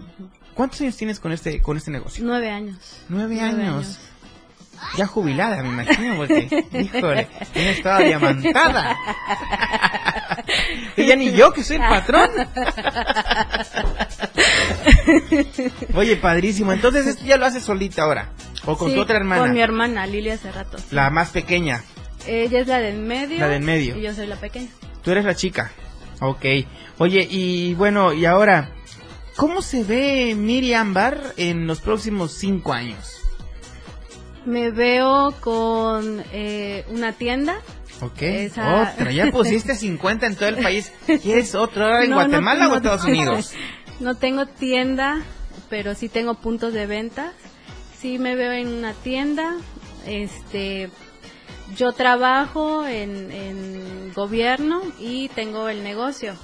¿Cuántos 0.55 0.81
años 0.81 0.97
tienes 0.97 1.19
con 1.19 1.31
este, 1.31 1.61
con 1.61 1.77
este 1.77 1.91
negocio? 1.91 2.23
Nueve 2.25 2.49
años. 2.49 3.01
Nueve, 3.09 3.35
Nueve 3.35 3.41
años. 3.41 3.85
años. 3.85 3.99
Ya 4.97 5.05
jubilada, 5.07 5.61
me 5.63 5.69
imagino, 5.69 6.15
porque, 6.17 6.65
híjole, 6.73 7.27
tienes 7.53 7.81
toda 7.83 7.99
diamantada. 7.99 8.97
ya 10.95 11.15
ni 11.15 11.31
yo, 11.33 11.51
que 11.53 11.63
soy 11.63 11.77
el 11.77 11.83
patrón. 11.83 12.29
Oye, 15.93 16.15
padrísimo. 16.17 16.73
Entonces, 16.73 17.07
esto 17.07 17.25
ya 17.25 17.37
lo 17.37 17.45
haces 17.45 17.63
solita 17.63 18.03
ahora. 18.03 18.29
O 18.65 18.77
con 18.77 18.89
Sí, 18.89 18.95
tu 18.95 19.01
otra 19.01 19.17
hermana. 19.17 19.41
Con 19.41 19.53
mi 19.53 19.61
hermana, 19.61 20.05
Lilia 20.07 20.37
Cerrato. 20.37 20.77
La 20.91 21.09
más 21.09 21.29
pequeña. 21.29 21.83
Ella 22.27 22.59
es 22.59 22.67
la 22.67 22.79
del 22.79 22.97
medio. 22.99 23.39
La 23.39 23.47
del 23.47 23.63
medio. 23.63 23.97
Y 23.97 24.01
yo 24.01 24.13
soy 24.13 24.27
la 24.27 24.35
pequeña. 24.35 24.67
Tú 25.03 25.11
eres 25.11 25.25
la 25.25 25.35
chica. 25.35 25.71
Ok. 26.19 26.45
Oye, 26.97 27.27
y 27.29 27.73
bueno, 27.75 28.11
y 28.13 28.25
ahora, 28.25 28.71
¿cómo 29.35 29.61
se 29.61 29.83
ve 29.83 30.35
Miriam 30.35 30.93
Bar 30.93 31.21
en 31.37 31.67
los 31.67 31.79
próximos 31.79 32.33
cinco 32.33 32.73
años? 32.73 33.16
Me 34.47 34.71
veo 34.71 35.33
con 35.41 36.23
eh, 36.31 36.85
una 36.89 37.11
tienda. 37.11 37.57
Ok. 38.01 38.21
Esa- 38.21 38.93
Otra. 38.93 39.11
Ya 39.11 39.29
pusiste 39.31 39.75
50 39.75 40.25
en 40.25 40.35
todo 40.35 40.47
el 40.49 40.57
país. 40.57 40.91
¿Quieres 41.21 41.53
otra 41.53 41.85
ahora 41.85 42.03
en 42.05 42.09
No, 42.11 42.15
no, 42.15 42.23
Guatemala 42.23 42.69
o 42.69 42.75
Estados. 42.77 43.03
Unidos? 43.03 43.51
No 43.99 44.13
tengo 44.13 44.45
tienda, 44.45 45.23
pero 45.71 45.95
sí 45.95 46.07
tengo 46.07 46.35
puntos 46.35 46.71
de 46.71 46.85
venta. 46.85 47.33
Sí 47.99 48.19
me 48.19 48.35
veo 48.35 48.51
en 48.51 48.67
una 48.67 48.93
tienda. 48.93 49.55
Este, 50.05 50.91
yo 51.75 51.91
trabajo 51.93 52.85
en, 52.85 53.31
en 53.31 54.13
gobierno 54.13 54.83
y 54.99 55.29
tengo 55.29 55.67
el 55.67 55.83
negocio. 55.83 56.35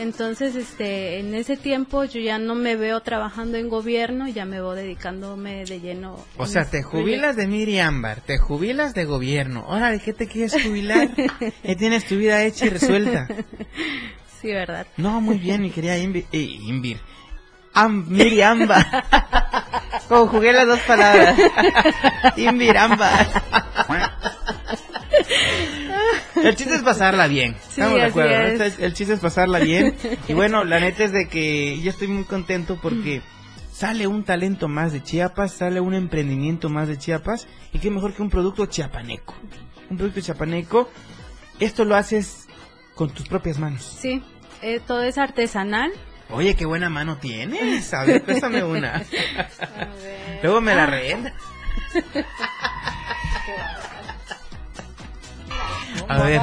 Entonces, 0.00 0.56
este, 0.56 1.18
en 1.20 1.34
ese 1.34 1.58
tiempo 1.58 2.04
yo 2.04 2.20
ya 2.20 2.38
no 2.38 2.54
me 2.54 2.74
veo 2.76 3.00
trabajando 3.00 3.58
en 3.58 3.68
gobierno, 3.68 4.26
ya 4.28 4.46
me 4.46 4.62
voy 4.62 4.76
dedicándome 4.76 5.64
de 5.66 5.78
lleno. 5.80 6.16
O 6.38 6.46
sea, 6.46 6.64
te 6.64 6.82
jubilas 6.82 7.36
de 7.36 7.46
Miriam 7.46 8.00
Bar, 8.00 8.22
te 8.22 8.38
jubilas 8.38 8.94
de 8.94 9.04
gobierno. 9.04 9.66
Ahora, 9.68 9.90
¿de 9.90 10.00
qué 10.00 10.14
te 10.14 10.26
quieres 10.26 10.54
jubilar? 10.62 11.10
ya 11.62 11.74
tienes 11.76 12.06
tu 12.06 12.16
vida 12.16 12.42
hecha 12.44 12.66
y 12.66 12.70
resuelta. 12.70 13.26
Sí, 14.40 14.48
verdad. 14.48 14.86
No, 14.96 15.20
muy 15.20 15.36
bien, 15.36 15.60
mi 15.60 15.70
querida 15.70 15.98
Invi- 15.98 16.24
eh, 16.32 16.38
Invir. 16.40 16.98
Am, 17.74 18.06
Miriamba. 18.08 18.86
Conjugué 20.08 20.54
las 20.54 20.66
dos 20.66 20.80
palabras. 20.80 21.38
Inviramba. 22.38 23.10
El 26.42 26.56
chiste 26.56 26.74
es 26.76 26.82
pasarla 26.82 27.26
bien. 27.26 27.54
Sí, 27.62 27.80
Estamos 27.80 27.94
de 27.96 28.04
acuerdo. 28.04 28.64
Este- 28.64 28.84
El 28.84 28.94
chiste 28.94 29.14
es 29.14 29.20
pasarla 29.20 29.58
bien. 29.60 29.96
Y 30.28 30.34
bueno, 30.34 30.64
la 30.72 30.80
neta 30.80 31.04
es 31.04 31.12
de 31.12 31.28
que 31.28 31.80
yo 31.80 31.90
estoy 31.90 32.08
muy 32.08 32.24
contento 32.24 32.78
porque 32.80 33.22
sale 33.72 34.06
un 34.06 34.24
talento 34.24 34.68
más 34.68 34.92
de 34.92 35.02
Chiapas, 35.02 35.52
sale 35.52 35.80
un 35.80 35.94
emprendimiento 35.94 36.68
más 36.68 36.88
de 36.88 36.98
Chiapas. 36.98 37.46
Y 37.72 37.78
qué 37.78 37.90
mejor 37.90 38.14
que 38.14 38.22
un 38.22 38.30
producto 38.30 38.66
chiapaneco. 38.66 39.34
Un 39.90 39.96
producto 39.96 40.20
chiapaneco. 40.20 40.88
Esto 41.58 41.84
lo 41.84 41.96
haces 41.96 42.46
con 42.94 43.10
tus 43.10 43.28
propias 43.28 43.58
manos. 43.58 43.96
Sí, 44.00 44.22
eh, 44.62 44.80
todo 44.86 45.02
es 45.02 45.18
artesanal. 45.18 45.92
Oye, 46.30 46.54
qué 46.54 46.64
buena 46.64 46.88
mano 46.88 47.16
tienes. 47.16 47.92
A 47.92 48.04
ver, 48.04 48.22
préstame 48.22 48.62
una. 48.62 49.02
Luego 50.42 50.60
me 50.60 50.74
la 50.74 50.86
renta. 50.86 51.32
A 56.08 56.22
ver, 56.22 56.40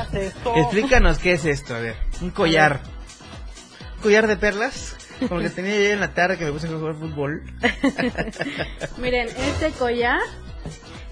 explícanos 0.55 1.19
qué 1.19 1.33
es 1.33 1.45
esto. 1.45 1.75
A 1.75 1.79
ver, 1.79 1.95
un 2.21 2.31
collar. 2.31 2.81
¿Un 3.97 4.01
collar 4.01 4.27
de 4.27 4.37
perlas? 4.37 4.95
Como 5.27 5.39
que 5.41 5.49
tenía 5.49 5.75
yo 5.75 5.89
en 5.93 5.99
la 5.99 6.13
tarde 6.13 6.37
que 6.37 6.45
me 6.45 6.51
puse 6.51 6.67
a 6.67 6.69
jugar 6.71 6.95
fútbol. 6.95 7.43
Miren, 8.97 9.27
este 9.27 9.71
collar, 9.71 10.19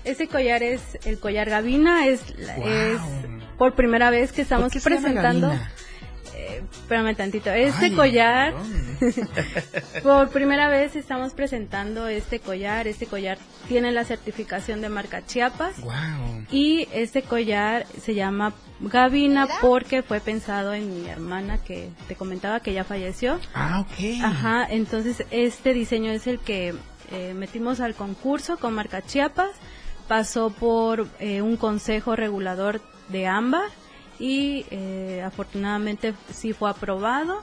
este 0.04 0.28
collar 0.28 0.62
es 0.64 0.82
el 1.06 1.20
collar 1.20 1.50
Gavina, 1.50 2.06
es, 2.08 2.22
Guau. 2.56 2.70
es 2.70 3.02
por 3.58 3.74
primera 3.74 4.10
vez 4.12 4.32
que 4.32 4.44
estamos 4.44 4.66
¿Por 4.66 4.74
qué 4.74 4.80
se 4.80 4.90
llama 4.90 5.02
presentando. 5.02 5.52
Eh, 6.48 6.62
espérame 6.72 7.16
tantito. 7.16 7.50
Este 7.50 7.86
Ay, 7.86 7.92
collar, 7.92 8.54
por 10.04 10.30
primera 10.30 10.70
vez 10.70 10.96
estamos 10.96 11.34
presentando 11.34 12.08
este 12.08 12.40
collar. 12.40 12.88
Este 12.88 13.08
collar 13.08 13.38
tiene 13.68 13.92
la 13.92 14.06
certificación 14.06 14.82
de 14.82 14.90
marca 14.90 15.26
Chiapas. 15.26 15.80
Guau. 15.80 16.46
Y 16.52 16.88
este 16.94 17.24
collar 17.24 17.88
se 18.00 18.14
llama 18.14 18.54
Gavina 18.80 19.48
porque 19.62 20.04
fue 20.04 20.20
pensado 20.20 20.74
en 20.74 21.02
mi 21.02 21.10
hermana 21.10 21.58
que 21.58 21.90
te 22.08 22.16
comentaba 22.16 22.60
que 22.60 22.74
ya 22.74 22.84
falleció. 22.84 23.40
Ah, 23.56 23.82
ok. 23.82 24.24
Ajá, 24.24 24.68
entonces 24.70 25.24
este 25.32 25.74
diseño 25.74 26.12
es 26.12 26.28
el 26.28 26.40
que 26.40 26.76
eh, 27.12 27.34
metimos 27.34 27.80
al 27.80 27.96
concurso 27.96 28.58
con 28.58 28.74
marca 28.74 29.02
Chiapas, 29.02 29.52
pasó 30.08 30.52
por 30.52 31.08
eh, 31.20 31.42
un 31.42 31.58
consejo 31.58 32.16
regulador 32.16 32.82
de 33.10 33.26
ámbar 33.26 33.70
y 34.20 34.66
eh, 34.72 35.24
afortunadamente 35.26 36.14
sí 36.32 36.54
fue 36.54 36.70
aprobado 36.70 37.42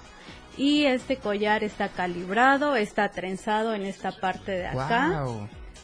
y 0.56 0.85
este 0.85 1.16
collar 1.16 1.64
está 1.64 1.88
calibrado, 1.88 2.76
está 2.76 3.11
trenzado 3.11 3.74
en 3.74 3.82
esta 3.82 4.12
parte 4.12 4.52
de 4.52 4.66
acá 4.66 5.24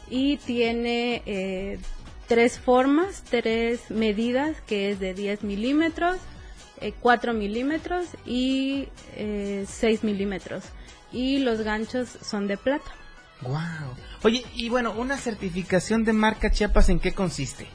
y 0.09 0.37
tiene 0.37 1.21
eh, 1.25 1.79
tres 2.27 2.59
formas, 2.59 3.23
tres 3.29 3.89
medidas, 3.89 4.61
que 4.61 4.91
es 4.91 4.99
de 4.99 5.13
10 5.13 5.43
milímetros, 5.43 6.17
eh, 6.81 6.93
4 6.99 7.33
milímetros 7.33 8.07
y 8.25 8.87
eh, 9.15 9.65
6 9.67 10.03
milímetros. 10.03 10.63
Y 11.11 11.39
los 11.39 11.61
ganchos 11.61 12.07
son 12.21 12.47
de 12.47 12.57
plata. 12.57 12.91
Guau. 13.41 13.95
Oye, 14.23 14.43
y 14.53 14.69
bueno, 14.69 14.91
una 14.91 15.17
certificación 15.17 16.03
de 16.03 16.13
marca 16.13 16.51
Chiapas, 16.51 16.89
¿en 16.89 16.99
qué 16.99 17.13
consiste? 17.13 17.67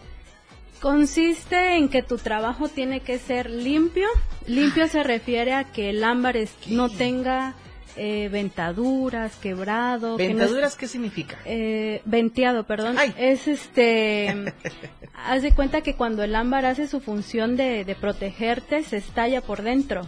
Consiste 0.88 1.76
en 1.78 1.88
que 1.88 2.02
tu 2.02 2.18
trabajo 2.18 2.68
tiene 2.68 3.00
que 3.00 3.18
ser 3.18 3.48
limpio. 3.48 4.06
Limpio 4.46 4.86
se 4.86 5.02
refiere 5.02 5.54
a 5.54 5.64
que 5.64 5.88
el 5.88 6.04
ámbar 6.04 6.36
es- 6.36 6.52
no 6.66 6.90
tenga 6.90 7.54
eh, 7.96 8.28
ventaduras, 8.30 9.34
quebrado. 9.36 10.18
que 10.18 10.24
no 10.24 10.30
es- 10.32 10.36
¿Ventaduras 10.40 10.76
qué 10.76 10.86
significa? 10.86 11.38
eh, 11.46 12.02
venteado, 12.04 12.64
perdón, 12.66 12.96
Ay. 12.98 13.14
es 13.16 13.48
este, 13.48 14.52
haz 15.14 15.40
de 15.40 15.52
cuenta 15.54 15.80
que 15.80 15.94
cuando 15.94 16.22
el 16.22 16.34
ámbar 16.34 16.66
hace 16.66 16.86
su 16.86 17.00
función 17.00 17.56
de, 17.56 17.86
de 17.86 17.94
protegerte, 17.94 18.82
se 18.82 18.98
estalla 18.98 19.40
por 19.40 19.62
dentro. 19.62 20.02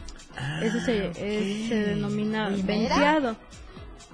Eso 0.63 0.79
se, 0.81 1.05
Ah, 1.07 1.11
ok. 1.11 1.17
es- 1.23 1.69
se 1.71 1.75
denomina 1.87 2.51
venteado. 2.51 3.35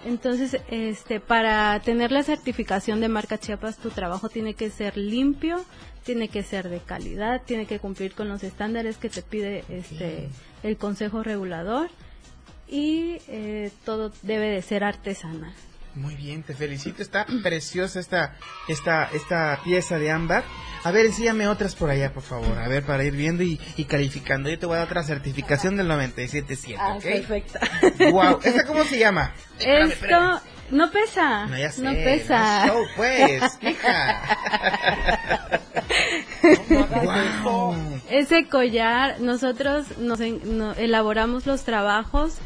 Entonces, 0.05 0.59
este, 0.69 1.19
para 1.19 1.81
tener 1.81 2.13
la 2.13 2.23
certificación 2.23 3.01
de 3.01 3.09
marca 3.09 3.37
Chiapas, 3.39 3.79
tu 3.79 3.91
trabajo 3.91 4.29
tiene 4.29 4.55
que 4.55 4.69
ser 4.71 4.97
limpio, 4.97 5.65
tiene 6.05 6.29
que 6.29 6.43
ser 6.43 6.69
de 6.69 6.81
calidad, 6.81 7.43
tiene 7.45 7.67
que 7.67 7.79
cumplir 7.79 8.15
con 8.15 8.29
los 8.29 8.43
estándares 8.43 8.97
que 8.97 9.09
te 9.09 9.23
pide 9.23 9.65
este 9.69 10.29
el 10.63 10.77
Consejo 10.77 11.23
Regulador 11.23 11.91
y 12.69 13.19
eh, 13.29 13.71
todo 13.85 14.13
debe 14.23 14.47
de 14.49 14.63
ser 14.63 14.85
artesanal. 14.85 15.53
Muy 15.95 16.15
bien, 16.17 16.43
te 16.43 16.55
felicito. 16.55 17.03
Está 17.03 17.27
preciosa 17.43 18.01
esta, 18.01 18.35
esta, 18.67 19.11
esta 19.13 19.61
pieza 19.63 19.99
de 19.99 20.11
ámbar. 20.11 20.43
A 20.85 20.91
ver, 20.91 21.05
enséñame 21.05 21.47
otras 21.49 21.75
por 21.77 21.91
allá, 21.91 22.15
por 22.15 22.23
favor. 22.23 22.59
A 22.59 22.67
ver, 22.67 22.83
para 22.85 23.05
ir 23.05 23.13
viendo 23.15 23.43
y, 23.43 23.61
y 23.77 23.85
calificando. 23.85 24.49
Yo 24.49 24.59
te 24.59 24.65
voy 24.65 24.77
a 24.77 24.79
dar 24.79 24.87
otra 24.89 25.03
certificación 25.03 25.77
del 25.77 25.89
97.7, 25.89 26.77
Ah, 26.79 26.95
¿ok? 26.95 27.03
perfecto. 27.03 27.59
Wow, 28.11 28.41
¿esta 28.43 28.65
cómo 28.65 28.85
se 28.85 28.99
llama? 28.99 29.35
Espérame, 29.59 29.83
Esto 29.91 29.93
espérame. 29.95 30.41
No 30.73 30.91
pesa. 30.91 31.47
No, 31.47 31.57
ya 31.59 31.71
sé, 31.71 31.83
no 31.83 31.93
pesa. 31.93 32.65
es 32.67 32.73
show, 32.73 32.83
pues, 32.97 33.59
hija. 33.63 34.23
Wow. 37.45 37.75
Ese 38.11 38.49
collar, 38.49 39.21
nosotros 39.21 39.99
nos 39.99 40.21
en- 40.21 40.59
no- 40.59 40.73
elaboramos 40.75 41.47
los 41.47 41.63
trabajos 41.65 42.39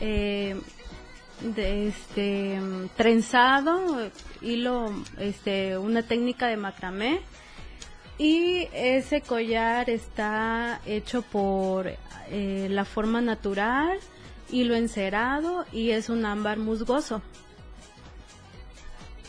eh, 0.00 0.56
de 1.40 1.88
este 1.88 2.60
trenzado, 2.96 4.10
hilo, 4.40 4.92
este, 5.18 5.76
una 5.78 6.02
técnica 6.02 6.46
de 6.46 6.56
macramé. 6.56 7.20
Y 8.18 8.68
ese 8.74 9.22
collar 9.22 9.88
está 9.88 10.80
hecho 10.84 11.22
por 11.22 11.90
eh, 12.28 12.68
la 12.70 12.84
forma 12.84 13.20
natural, 13.22 13.98
hilo 14.50 14.74
encerado 14.74 15.64
y 15.72 15.90
es 15.90 16.10
un 16.10 16.26
ámbar 16.26 16.58
musgoso. 16.58 17.22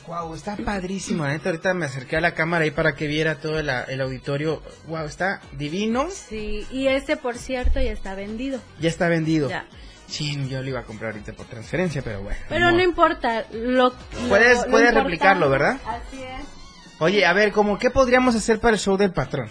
Wow, 0.07 0.33
está 0.35 0.55
padrísimo, 0.57 1.25
neta. 1.27 1.49
Ahorita 1.49 1.73
me 1.73 1.85
acerqué 1.85 2.17
a 2.17 2.21
la 2.21 2.33
cámara 2.33 2.63
ahí 2.65 2.71
para 2.71 2.95
que 2.95 3.07
viera 3.07 3.35
todo 3.35 3.59
el, 3.59 3.69
el 3.69 4.01
auditorio. 4.01 4.61
Wow, 4.87 5.05
está 5.05 5.41
divino. 5.57 6.07
Sí, 6.11 6.65
y 6.71 6.87
ese, 6.87 7.17
por 7.17 7.37
cierto, 7.37 7.79
ya 7.79 7.91
está 7.91 8.15
vendido. 8.15 8.59
Ya 8.79 8.89
está 8.89 9.07
vendido. 9.07 9.49
Ya. 9.49 9.65
Chin, 10.09 10.49
yo 10.49 10.61
lo 10.61 10.67
iba 10.69 10.79
a 10.81 10.83
comprar 10.83 11.11
ahorita 11.11 11.31
por 11.33 11.45
transferencia, 11.45 12.01
pero 12.01 12.21
bueno. 12.21 12.37
Pero 12.49 12.71
no 12.71 12.81
importa, 12.81 13.45
lo, 13.53 13.93
Puedes- 14.27 14.57
lo- 14.65 14.71
puedes 14.71 14.93
replicarlo, 14.93 15.49
¿verdad? 15.49 15.77
Así 15.85 16.21
es. 16.21 16.45
Oye, 16.99 17.25
a 17.25 17.31
ver, 17.33 17.51
¿cómo 17.53 17.79
qué 17.79 17.89
podríamos 17.89 18.35
hacer 18.35 18.59
para 18.59 18.73
el 18.73 18.79
show 18.79 18.97
del 18.97 19.11
patrón? 19.13 19.49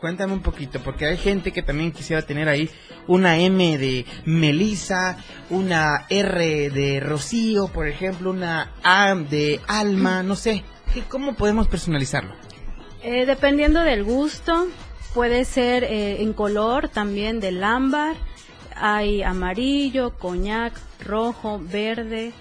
Cuéntame 0.00 0.34
un 0.34 0.42
poquito, 0.42 0.78
porque 0.80 1.06
hay 1.06 1.16
gente 1.16 1.52
que 1.52 1.62
también 1.62 1.90
quisiera 1.90 2.20
tener 2.22 2.48
ahí 2.48 2.68
una 3.06 3.38
M 3.38 3.78
de 3.78 4.04
Melissa, 4.26 5.16
una 5.48 6.04
R 6.10 6.70
de 6.70 7.00
Rocío, 7.00 7.68
por 7.68 7.88
ejemplo, 7.88 8.30
una 8.30 8.72
A 8.82 9.14
de 9.14 9.60
Alma, 9.66 10.22
no 10.22 10.36
sé. 10.36 10.62
¿Qué- 10.92 11.02
¿Cómo 11.02 11.34
podemos 11.34 11.66
personalizarlo? 11.66 12.34
Eh, 13.02 13.24
dependiendo 13.24 13.80
del 13.80 14.04
gusto, 14.04 14.66
puede 15.14 15.44
ser 15.46 15.84
eh, 15.84 16.22
en 16.22 16.34
color 16.34 16.88
también 16.88 17.40
del 17.40 17.64
ámbar. 17.64 18.16
Hay 18.74 19.22
amarillo, 19.22 20.18
coñac, 20.18 20.74
rojo, 21.04 21.58
verde, 21.58 22.32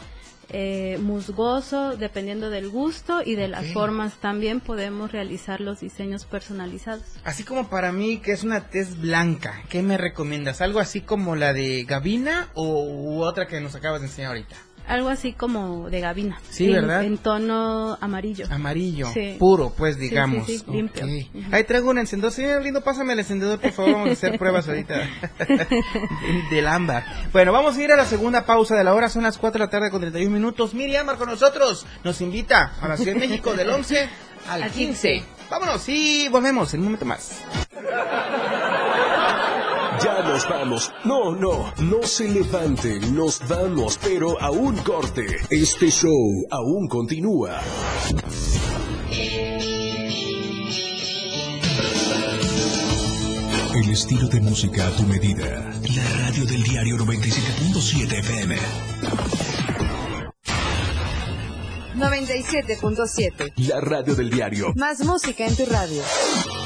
eh, 0.50 0.98
musgoso, 1.02 1.98
dependiendo 1.98 2.50
del 2.50 2.70
gusto 2.70 3.22
y 3.24 3.36
de 3.36 3.48
las 3.48 3.68
formas 3.74 4.14
también 4.16 4.60
podemos 4.60 5.12
realizar 5.12 5.62
los 5.62 5.80
diseños 5.80 6.26
personalizados. 6.26 7.04
Así 7.24 7.44
como 7.44 7.70
para 7.70 7.92
mí, 7.92 8.18
que 8.18 8.32
es 8.32 8.44
una 8.44 8.70
tez 8.70 9.00
blanca, 9.00 9.64
¿qué 9.70 9.82
me 9.82 9.98
recomiendas? 9.98 10.62
¿Algo 10.62 10.80
así 10.80 11.02
como 11.02 11.36
la 11.36 11.54
de 11.54 11.84
Gavina 11.84 12.50
o 12.54 12.84
u 12.84 13.24
otra 13.24 13.48
que 13.48 13.60
nos 13.62 13.76
acabas 13.76 14.02
de 14.02 14.08
enseñar 14.08 14.30
ahorita? 14.30 14.56
Algo 14.88 15.10
así 15.10 15.34
como 15.34 15.90
de 15.90 16.00
gabina. 16.00 16.40
Sí, 16.50 16.66
en, 16.68 16.74
¿verdad? 16.74 17.04
En 17.04 17.18
tono 17.18 17.98
amarillo. 18.02 18.46
Amarillo, 18.52 19.08
Sí. 19.14 19.36
puro, 19.40 19.74
pues 19.76 19.96
sí, 19.96 20.02
digamos. 20.02 20.46
sí, 20.46 20.62
limpio. 20.72 21.06
Ok. 21.06 21.12
Ujú. 21.34 21.56
Ahí 21.56 21.64
traigo 21.64 21.90
un 21.90 21.98
encendedor. 21.98 22.32
Señor 22.32 22.62
lindo, 22.62 22.82
pásame 22.82 23.14
el 23.14 23.20
encendedor, 23.20 23.60
por 23.60 23.72
favor. 23.72 23.94
Vamos 23.94 24.10
a 24.10 24.12
hacer 24.14 24.38
pruebas 24.38 24.68
ahorita 24.68 24.96
de- 24.96 25.68
del 26.52 26.68
ámbar. 26.68 27.04
Bueno, 27.34 27.52
vamos 27.52 27.78
a 27.78 27.82
ir 27.82 27.92
a 27.92 27.96
la 27.96 28.06
segunda 28.06 28.46
pausa 28.46 28.76
de 28.76 28.84
la 28.84 28.94
hora. 28.94 29.10
Son 29.10 29.24
las 29.24 29.38
4 29.40 29.58
de 29.60 29.66
la 29.66 29.72
tarde 29.72 29.90
con 29.90 30.02
31 30.02 30.32
minutos. 30.32 30.74
Miri 30.76 30.96
Ámbar 30.96 31.18
con 31.18 31.30
nosotros. 31.30 31.86
Nos 32.04 32.22
invita 32.22 32.74
a 32.80 32.88
la 32.88 32.96
Ciudad 32.98 33.14
de 33.14 33.20
México 33.28 33.54
del 33.56 33.70
11 33.72 34.08
al 34.50 34.64
Al 34.64 34.72
15. 34.72 35.10
15. 35.14 35.26
Vámonos 35.50 35.90
y 35.90 36.28
volvemos 36.30 36.74
en 36.76 36.82
un 36.82 36.86
momento 36.86 37.06
más. 37.06 37.42
Ya 40.04 40.22
nos 40.24 40.48
vamos. 40.50 40.92
No, 41.06 41.32
no, 41.36 41.72
no 41.80 42.04
se 42.04 42.28
levanten, 42.28 43.16
nos 43.16 43.40
vamos, 43.48 43.98
pero 44.04 44.40
a 44.42 44.52
un 44.52 44.76
corte. 44.78 45.26
Este 45.50 45.90
show 45.90 46.46
aún 46.52 46.88
continúa. 46.88 47.62
El 53.74 53.90
estilo 53.90 54.28
de 54.28 54.42
música 54.42 54.88
a 54.88 54.92
tu 54.92 55.04
medida. 55.04 55.72
La 55.96 56.26
radio 56.26 56.46
del 56.46 56.64
diario 56.64 56.98
97.7 56.98 58.20
FM. 58.20 58.56
97.7. 61.96 63.54
La 63.68 63.80
radio 63.80 64.16
del 64.16 64.30
diario. 64.30 64.74
Más 64.76 65.00
música 65.06 65.46
en 65.46 65.56
tu 65.56 65.66
radio. 65.66 66.02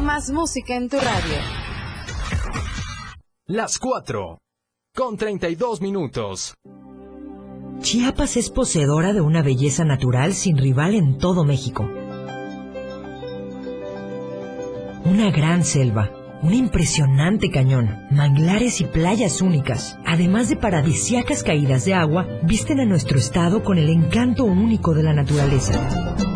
Más 0.00 0.30
música 0.30 0.76
en 0.76 0.88
tu 0.88 0.98
radio. 0.98 1.36
Las 3.46 3.78
4. 3.78 4.38
Con 4.94 5.16
32 5.16 5.80
minutos. 5.80 6.54
Chiapas 7.80 8.36
es 8.36 8.50
poseedora 8.50 9.14
de 9.14 9.22
una 9.22 9.42
belleza 9.42 9.84
natural 9.84 10.34
sin 10.34 10.58
rival 10.58 10.94
en 10.94 11.18
todo 11.18 11.44
México. 11.44 11.88
Una 15.04 15.30
gran 15.30 15.64
selva, 15.64 16.10
un 16.42 16.52
impresionante 16.52 17.50
cañón, 17.50 18.06
manglares 18.10 18.80
y 18.82 18.84
playas 18.84 19.40
únicas, 19.40 19.98
además 20.04 20.50
de 20.50 20.56
paradisíacas 20.56 21.42
caídas 21.42 21.86
de 21.86 21.94
agua, 21.94 22.26
visten 22.42 22.80
a 22.80 22.84
nuestro 22.84 23.18
estado 23.18 23.64
con 23.64 23.78
el 23.78 23.88
encanto 23.88 24.44
único 24.44 24.92
de 24.92 25.02
la 25.02 25.14
naturaleza. 25.14 26.35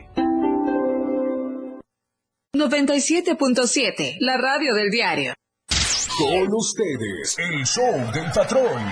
97.7, 2.61 4.17
la 4.19 4.37
radio 4.37 4.75
del 4.75 4.91
diario. 4.91 5.33
Con 6.15 6.53
ustedes, 6.53 7.35
el 7.39 7.65
show 7.65 8.11
del 8.13 8.31
patrón. 8.31 8.83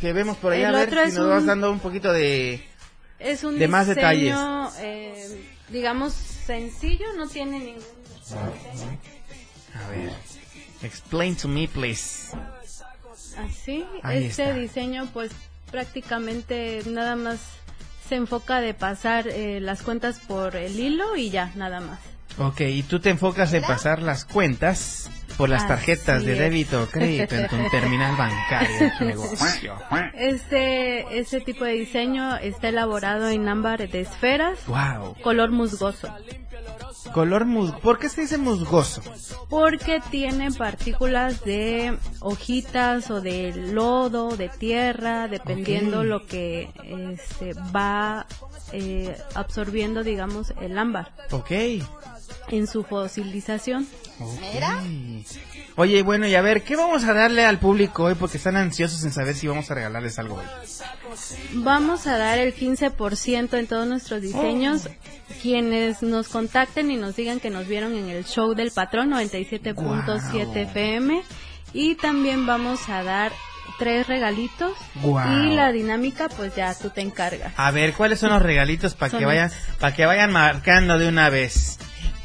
Que 0.00 0.12
vemos 0.12 0.36
por 0.38 0.52
ahí, 0.52 0.62
El 0.62 0.74
a 0.74 0.84
ver 0.84 1.10
si 1.10 1.16
nos 1.16 1.28
vas 1.28 1.40
un- 1.42 1.46
dando 1.46 1.70
un 1.72 1.80
poquito 1.80 2.12
de... 2.12 2.66
Es 3.18 3.44
un 3.44 3.58
De 3.58 3.66
más 3.68 3.86
detalles. 3.86 4.24
diseño, 4.34 4.70
eh, 4.80 5.44
digamos, 5.70 6.12
sencillo, 6.12 7.06
no 7.16 7.28
tiene 7.28 7.58
ningún... 7.60 7.82
A 9.74 9.88
ver. 9.88 10.10
Explain 10.82 11.36
to 11.36 11.48
me, 11.48 11.68
please. 11.68 12.36
Así, 13.38 13.84
Ahí 14.02 14.24
este 14.26 14.42
está. 14.44 14.54
diseño 14.54 15.08
pues 15.12 15.30
prácticamente 15.70 16.82
nada 16.86 17.16
más 17.16 17.38
se 18.08 18.14
enfoca 18.16 18.60
de 18.60 18.72
pasar 18.74 19.28
eh, 19.28 19.60
las 19.60 19.82
cuentas 19.82 20.18
por 20.20 20.56
el 20.56 20.78
hilo 20.78 21.16
y 21.16 21.30
ya, 21.30 21.52
nada 21.54 21.80
más. 21.80 21.98
Ok, 22.38 22.60
y 22.62 22.82
tú 22.82 23.00
te 23.00 23.10
enfocas 23.10 23.52
en 23.52 23.62
pasar 23.62 24.00
las 24.02 24.24
cuentas 24.24 25.10
por 25.36 25.48
las 25.48 25.62
Así 25.64 25.68
tarjetas 25.68 26.24
de 26.24 26.32
es. 26.32 26.38
débito 26.38 26.82
o 26.82 26.86
crédito 26.86 27.34
en 27.34 27.48
tu 27.48 27.56
terminal 27.70 28.16
bancario 28.16 28.78
de 28.78 28.90
tu 28.98 29.04
negocio. 29.04 29.74
Este, 30.14 31.18
este 31.18 31.40
tipo 31.40 31.64
de 31.64 31.72
diseño 31.72 32.36
está 32.38 32.68
elaborado 32.68 33.28
en 33.28 33.48
ámbar 33.48 33.88
de 33.88 34.00
esferas, 34.00 34.58
Wow. 34.66 35.14
color 35.22 35.50
musgoso, 35.50 36.08
Color 37.12 37.44
mus... 37.44 37.72
¿Por 37.72 37.98
qué 37.98 38.08
se 38.08 38.22
dice 38.22 38.38
musgoso? 38.38 39.02
porque 39.48 40.00
tiene 40.10 40.50
partículas 40.52 41.44
de 41.44 41.96
hojitas 42.20 43.10
o 43.10 43.20
de 43.20 43.52
lodo, 43.54 44.36
de 44.36 44.48
tierra, 44.48 45.28
dependiendo 45.28 46.02
lo 46.04 46.26
que 46.26 46.70
este, 46.84 47.54
va 47.74 48.26
eh, 48.72 49.16
absorbiendo, 49.34 50.02
digamos, 50.02 50.52
el 50.60 50.76
ámbar 50.78 51.12
Ok. 51.30 51.50
en 52.48 52.66
su 52.66 52.82
fosilización. 52.82 53.86
Mira. 54.52 54.82
Oye, 55.78 56.02
bueno, 56.02 56.26
y 56.26 56.34
a 56.34 56.40
ver, 56.40 56.62
¿qué 56.62 56.74
vamos 56.74 57.04
a 57.04 57.12
darle 57.12 57.44
al 57.44 57.58
público 57.58 58.04
hoy? 58.04 58.14
Porque 58.14 58.38
están 58.38 58.56
ansiosos 58.56 59.04
en 59.04 59.12
saber 59.12 59.34
si 59.34 59.46
vamos 59.46 59.70
a 59.70 59.74
regalarles 59.74 60.18
algo 60.18 60.36
hoy. 60.36 60.44
Vamos 61.52 62.06
a 62.06 62.16
dar 62.16 62.38
el 62.38 62.54
15% 62.54 63.58
en 63.58 63.66
todos 63.66 63.86
nuestros 63.86 64.22
diseños. 64.22 64.88
Quienes 65.42 66.02
nos 66.02 66.28
contacten 66.28 66.90
y 66.90 66.96
nos 66.96 67.14
digan 67.14 67.40
que 67.40 67.50
nos 67.50 67.68
vieron 67.68 67.94
en 67.94 68.08
el 68.08 68.24
show 68.24 68.54
del 68.54 68.70
patrón 68.70 69.10
97.7 69.10 70.56
FM. 70.56 71.22
Y 71.74 71.96
también 71.96 72.46
vamos 72.46 72.88
a 72.88 73.02
dar 73.02 73.32
tres 73.78 74.06
regalitos. 74.06 74.72
Y 75.04 75.54
la 75.54 75.72
dinámica, 75.72 76.30
pues 76.30 76.56
ya 76.56 76.74
tú 76.74 76.88
te 76.88 77.02
encargas. 77.02 77.52
A 77.58 77.70
ver, 77.70 77.92
¿cuáles 77.92 78.18
son 78.18 78.30
los 78.30 78.40
regalitos 78.40 78.94
para 78.94 79.18
que 79.18 79.26
vayan, 79.26 79.50
para 79.78 79.94
que 79.94 80.06
vayan 80.06 80.32
marcando 80.32 80.98
de 80.98 81.06
una 81.06 81.28
vez? 81.28 81.78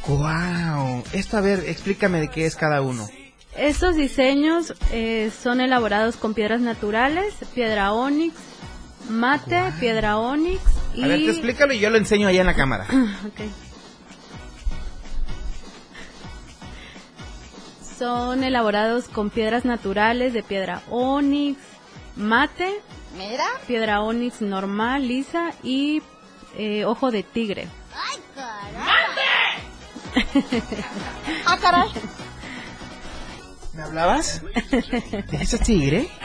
Wow. 0.08 1.04
Esto, 1.12 1.38
a 1.38 1.42
ver, 1.42 1.66
explícame 1.68 2.22
de 2.22 2.30
qué 2.30 2.46
es 2.46 2.56
cada 2.56 2.82
uno. 2.82 3.10
Estos 3.56 3.96
diseños 3.96 4.74
eh, 4.92 5.32
son 5.44 5.60
elaborados 5.60 6.16
con 6.16 6.34
piedras 6.34 6.62
naturales, 6.62 7.34
piedra 7.54 7.92
onix, 7.92 8.34
mate, 9.10 9.74
piedra 9.80 10.18
onix 10.18 10.62
y... 10.96 11.04
A 11.04 11.08
ver, 11.08 11.20
tú 11.26 11.32
explícalo 11.32 11.74
y 11.74 11.80
yo 11.80 11.90
lo 11.90 11.98
enseño 11.98 12.28
allá 12.28 12.42
en 12.42 12.48
la 12.48 12.56
cámara. 12.56 12.88
Ok. 13.28 13.42
Son 17.98 18.44
elaborados 18.44 19.08
con 19.10 19.30
piedras 19.30 19.64
naturales 19.64 20.34
de 20.34 20.42
piedra 20.42 20.82
onix, 20.90 21.60
mate, 22.16 22.82
Mira. 23.16 23.46
piedra 23.68 24.02
onix 24.02 24.42
normal, 24.42 25.08
lisa 25.08 25.52
y 25.62 26.02
eh, 26.58 26.86
ojo 26.86 27.12
de 27.12 27.24
tigre. 27.24 27.68
Ah, 31.46 31.58
caray. 31.62 31.88
¿Me 33.74 33.84
hablabas? 33.84 34.42
¿De 34.72 35.38
ese 35.42 35.58
tigre? 35.60 36.08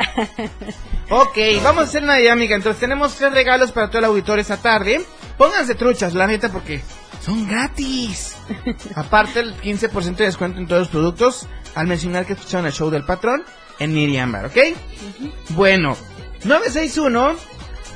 Ok, 1.09 1.39
vamos 1.63 1.85
a 1.85 1.87
hacer 1.87 2.03
una 2.03 2.17
dinámica. 2.17 2.57
Entonces, 2.57 2.81
tenemos 2.81 3.15
tres 3.15 3.33
regalos 3.33 3.71
para 3.71 3.87
todo 3.87 4.01
el 4.01 4.07
auditorio 4.07 4.43
esta 4.43 4.57
tarde. 4.57 5.05
Pónganse 5.39 5.77
truchas, 5.77 6.15
la 6.15 6.27
neta, 6.27 6.51
porque 6.51 6.83
son 7.25 7.47
gratis. 7.47 8.35
Aparte, 8.97 9.39
el 9.39 9.55
15% 9.57 10.17
de 10.17 10.25
descuento 10.25 10.59
en 10.59 10.67
todos 10.67 10.81
los 10.81 10.89
productos 10.89 11.47
al 11.77 11.87
mencionar 11.87 12.27
que 12.27 12.33
escucharon 12.33 12.67
el 12.67 12.73
show 12.73 12.91
del 12.91 13.05
patrón 13.05 13.45
en 13.79 13.95
Miriam 13.95 14.33
Bar, 14.33 14.47
¿ok? 14.47 14.57
Bueno, 15.51 15.97
961 16.43 17.37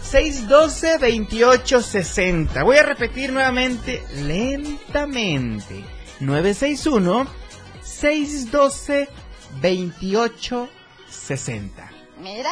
612 0.03 0.99
2860. 0.99 2.63
Voy 2.63 2.77
a 2.77 2.85
repetir 2.85 3.33
nuevamente 3.33 4.05
lentamente. 4.23 5.85
961 6.21 7.27
612 7.83 9.09
2860. 9.61 11.91
Mira. 12.23 12.51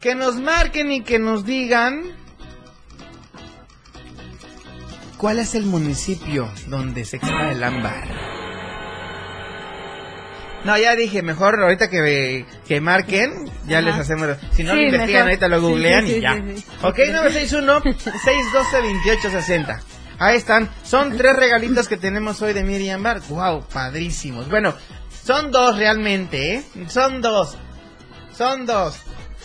Que 0.00 0.14
nos 0.14 0.36
marquen 0.36 0.92
y 0.92 1.02
que 1.02 1.18
nos 1.18 1.44
digan 1.44 2.02
cuál 5.16 5.40
es 5.40 5.54
el 5.56 5.64
municipio 5.64 6.48
donde 6.68 7.04
se 7.04 7.16
extrae 7.16 7.50
el 7.52 7.64
ámbar. 7.64 8.06
No, 10.64 10.76
ya 10.76 10.96
dije, 10.96 11.22
mejor 11.22 11.60
ahorita 11.62 11.88
que, 11.88 12.44
que 12.66 12.80
marquen, 12.80 13.48
ya 13.66 13.78
Ajá. 13.78 13.86
les 13.88 13.94
hacemos... 13.96 14.28
Si 14.52 14.64
no 14.64 14.72
Sí, 14.72 14.76
lo 14.76 14.82
investigan, 14.82 15.06
mejor. 15.06 15.22
ahorita 15.22 15.48
lo 15.48 15.60
googlean 15.62 16.06
sí, 16.06 16.16
y 16.16 16.20
ya. 16.20 16.34
Ok, 16.82 16.98
961-612-2860. 16.98 19.80
Ahí 20.20 20.36
están. 20.36 20.68
Son 20.82 21.16
tres 21.16 21.36
regalitos 21.36 21.86
que 21.88 21.96
tenemos 21.96 22.42
hoy 22.42 22.52
de 22.52 22.64
Miriam 22.64 23.00
Bar. 23.02 23.20
Wow, 23.28 23.64
padrísimos. 23.72 24.48
Bueno, 24.50 24.74
son 25.28 25.52
dos 25.52 25.76
realmente, 25.76 26.54
¿eh? 26.54 26.64
Son 26.88 27.20
dos. 27.20 27.58
Son 28.34 28.64
dos. 28.64 28.96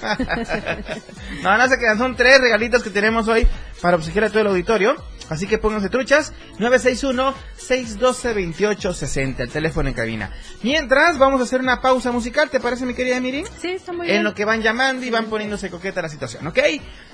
no, 1.44 1.58
no 1.58 1.68
se 1.68 1.78
quedan. 1.78 1.98
Son 1.98 2.16
tres 2.16 2.40
regalitos 2.40 2.82
que 2.82 2.90
tenemos 2.90 3.28
hoy 3.28 3.46
para 3.82 3.98
obsequiar 3.98 4.24
a 4.24 4.30
todo 4.30 4.40
el 4.40 4.48
auditorio. 4.48 4.96
Así 5.28 5.46
que 5.46 5.58
pónganse 5.58 5.90
truchas. 5.90 6.32
961-612-2860. 6.60 9.42
El 9.42 9.50
teléfono 9.50 9.90
en 9.90 9.96
cabina. 9.96 10.32
Mientras, 10.62 11.18
vamos 11.18 11.42
a 11.42 11.44
hacer 11.44 11.60
una 11.60 11.82
pausa 11.82 12.14
musical. 12.14 12.50
¿Te 12.50 12.62
parece, 12.62 12.86
mi 12.86 12.94
querida 12.94 13.20
Miri? 13.20 13.44
Sí, 13.60 13.72
está 13.72 13.92
muy 13.92 14.06
bien. 14.06 14.20
En 14.20 14.24
lo 14.24 14.34
que 14.34 14.46
van 14.46 14.62
llamando 14.62 15.06
y 15.06 15.10
van 15.10 15.26
poniéndose 15.26 15.70
coqueta 15.70 16.02
la 16.02 16.08
situación, 16.08 16.48
¿ok? 16.48 16.60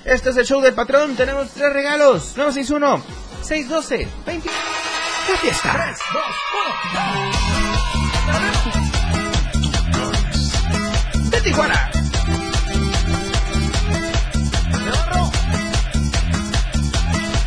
Este 0.04 0.30
es 0.30 0.36
el 0.36 0.46
show 0.46 0.60
del 0.60 0.74
patrón. 0.74 1.16
Tenemos 1.16 1.50
tres 1.54 1.72
regalos. 1.72 2.36
961 2.36 3.02
612 3.42 4.08
20. 4.26 4.48
¡Qué 5.26 5.36
fiesta! 5.38 5.96
De 11.30 11.40
Tijuana. 11.40 11.90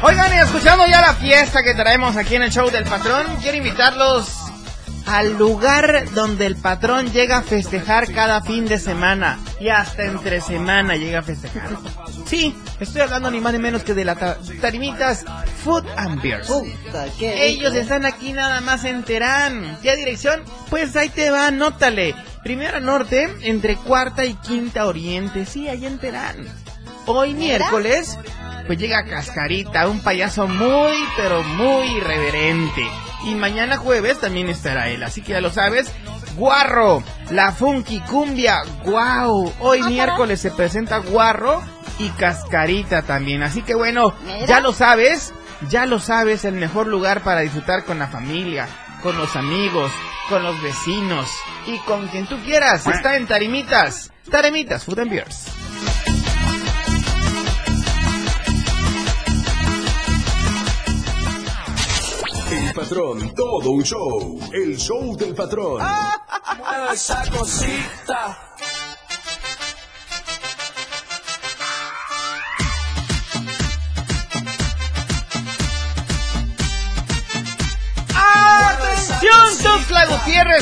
Oigan, 0.02 0.34
y 0.34 0.38
escuchando 0.38 0.86
ya 0.86 1.02
la 1.02 1.14
fiesta 1.14 1.64
que 1.64 1.74
traemos 1.74 2.18
aquí 2.18 2.36
en 2.36 2.44
el 2.44 2.52
show 2.52 2.70
del 2.70 2.84
patrón, 2.84 3.38
quiero 3.42 3.58
invitarlos 3.58 4.43
al 5.06 5.38
lugar 5.38 6.06
donde 6.14 6.46
el 6.46 6.56
patrón 6.56 7.12
llega 7.12 7.38
a 7.38 7.42
festejar 7.42 8.12
cada 8.14 8.42
fin 8.42 8.66
de 8.66 8.80
semana 8.80 9.40
y 9.60 9.70
hasta 9.70 10.06
entre 10.06 10.42
semana 10.42 10.96
llega 10.96 11.20
a 11.20 11.24
festejar. 11.24 11.70
Sí, 12.26 12.56
estoy 12.80 13.02
hablando 13.02 13.30
ni 13.32 13.40
más 13.40 13.54
ni 13.54 13.60
menos 13.60 13.84
que 13.84 13.94
de 13.94 14.06
las 14.06 14.18
Tarimitas 14.62 15.26
Food 15.64 15.86
and 15.98 16.22
Beers. 16.22 16.50
Ellos 17.20 17.74
están 17.76 18.06
aquí 18.06 18.34
nada 18.34 18.62
más 18.62 18.86
en 18.86 19.04
Terán. 19.04 19.78
¿Qué 19.82 19.96
dirección? 19.96 20.44
Pues 20.70 20.96
ahí 20.96 21.10
te 21.10 21.32
va, 21.32 21.48
anótale. 21.48 22.16
Primera 22.44 22.80
Norte, 22.80 23.34
entre 23.42 23.78
Cuarta 23.78 24.26
y 24.26 24.34
Quinta 24.36 24.86
Oriente. 24.86 25.46
Sí, 25.46 25.68
ahí 25.70 25.86
en 25.86 25.98
Terán. 25.98 26.46
Hoy 27.06 27.34
miércoles, 27.34 28.18
pues 28.68 28.80
llega 28.80 29.06
Cascarita, 29.06 29.88
un 29.88 30.00
payaso 30.02 30.48
muy, 30.48 30.96
pero 31.18 31.44
muy 31.44 31.98
irreverente. 31.98 32.88
Y 33.26 33.36
mañana 33.36 33.78
jueves 33.78 34.20
también 34.20 34.50
estará 34.50 34.90
él, 34.90 35.04
así 35.04 35.22
que 35.22 35.34
ya 35.34 35.42
lo 35.42 35.52
sabes. 35.52 35.92
Guarro, 36.36 37.04
la 37.30 37.52
Funky 37.52 38.00
Cumbia, 38.02 38.64
wow. 38.86 39.54
Hoy 39.60 39.84
miércoles 39.84 40.42
se 40.42 40.52
presenta 40.52 40.98
Guarro 40.98 41.62
y 42.00 42.10
Cascarita 42.10 43.04
también. 43.04 43.44
Así 43.44 43.62
que 43.62 43.76
bueno, 43.76 44.14
ya 44.48 44.60
lo 44.60 44.74
sabes, 44.74 45.34
ya 45.70 45.86
lo 45.86 46.00
sabes, 46.00 46.44
el 46.46 46.56
mejor 46.56 46.88
lugar 46.88 47.22
para 47.22 47.42
disfrutar 47.42 47.86
con 47.86 48.00
la 48.00 48.08
familia, 48.08 48.68
con 49.02 49.18
los 49.18 49.36
amigos, 49.36 49.92
con 50.28 50.44
los 50.44 50.62
vecinos 50.62 51.30
y 51.68 51.78
con 51.80 52.08
quien 52.08 52.26
tú 52.26 52.38
quieras. 52.44 52.88
Está 52.88 53.16
en 53.16 53.28
Tarimitas, 53.28 54.12
Tarimitas 54.30 54.84
Food 54.84 55.00
and 55.00 55.12
Beers. 55.12 55.63
El 62.74 62.80
patrón, 62.80 63.36
todo 63.36 63.70
un 63.70 63.84
show. 63.84 64.40
El 64.52 64.76
show 64.80 65.16
del 65.16 65.36
patrón. 65.36 65.80
Esa 66.92 67.24
cosita. 67.30 68.53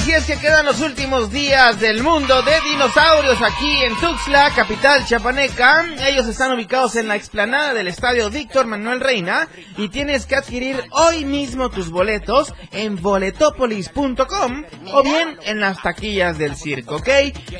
Y 0.06 0.12
es 0.12 0.26
que 0.26 0.38
quedan 0.38 0.66
los 0.66 0.82
últimos 0.82 1.32
días 1.32 1.80
del 1.80 2.04
mundo 2.04 2.44
de 2.44 2.52
dinosaurios 2.70 3.42
aquí 3.42 3.84
en 3.84 3.96
Tuxtla, 4.00 4.52
capital 4.56 5.04
chiapaneca. 5.06 5.86
Ellos 6.08 6.28
están 6.28 6.52
ubicados 6.52 6.96
en 6.96 7.08
la 7.08 7.16
explanada 7.16 7.74
del 7.74 7.88
estadio 7.88 8.30
Víctor 8.30 8.68
Manuel 8.68 9.00
Reina 9.00 9.48
y 9.78 9.89
tienes 9.89 10.28
que 10.28 10.36
adquirir 10.36 10.84
hoy 10.92 11.26
mismo 11.26 11.70
tus 11.70 11.89
boletos 11.89 12.54
en 12.72 13.02
boletopolis.com 13.02 14.64
o 14.94 15.04
bien 15.04 15.39
en 15.44 15.60
las 15.60 15.82
taquillas 15.82 16.38
del 16.38 16.56
circo, 16.56 16.98
¿ok? 16.98 17.10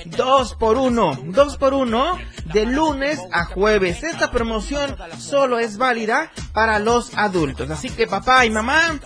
Dos 0.06 0.54
por 0.56 0.78
uno, 0.78 1.18
dos 1.24 1.58
por 1.58 1.74
uno 1.74 2.20
de 2.46 2.66
lunes 2.66 3.20
a 3.32 3.46
jueves. 3.46 4.04
Esta 4.04 4.30
promoción 4.30 4.96
solo 5.18 5.58
es 5.58 5.78
válida 5.78 6.32
para 6.54 6.78
los 6.78 7.18
adultos, 7.18 7.70
así 7.72 7.90
que 7.90 8.06
papá 8.06 8.46
y 8.46 8.52
mamá 8.52 9.00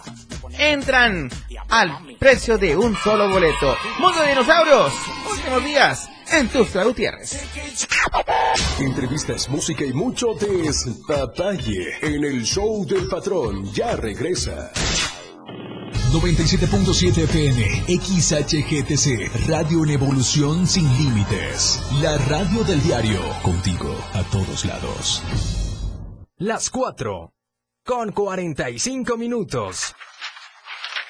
entran 0.58 1.30
al 1.70 2.18
precio 2.18 2.58
de 2.58 2.76
un 2.76 2.96
solo 2.98 3.30
boleto. 3.30 3.76
Mundo 4.00 4.22
de 4.22 4.30
Dinosaurios, 4.30 4.94
últimos 5.30 5.64
días 5.64 6.10
en 6.32 6.48
Tuxtla 6.50 6.84
Gutiérrez. 6.84 7.46
Entrevistas, 8.80 9.50
música 9.50 9.84
y 9.86 9.94
mucho 9.94 10.34
despapalle 10.34 11.98
en 12.02 12.24
el 12.24 12.44
show 12.44 12.86
del 12.86 13.08
patrón. 13.08 13.72
Ya 13.74 13.96
regresa. 13.96 14.72
97.7 16.12 17.24
FM, 17.24 17.84
XHGTC, 17.88 19.48
Radio 19.50 19.84
en 19.84 19.90
Evolución 19.92 20.66
Sin 20.66 20.86
Límites. 20.98 21.82
La 22.02 22.18
radio 22.18 22.64
del 22.64 22.82
diario, 22.82 23.20
contigo 23.44 23.94
a 24.14 24.24
todos 24.24 24.64
lados. 24.64 25.22
Las 26.38 26.70
4 26.70 27.34
con 27.84 28.12
45 28.12 29.18
minutos. 29.18 29.94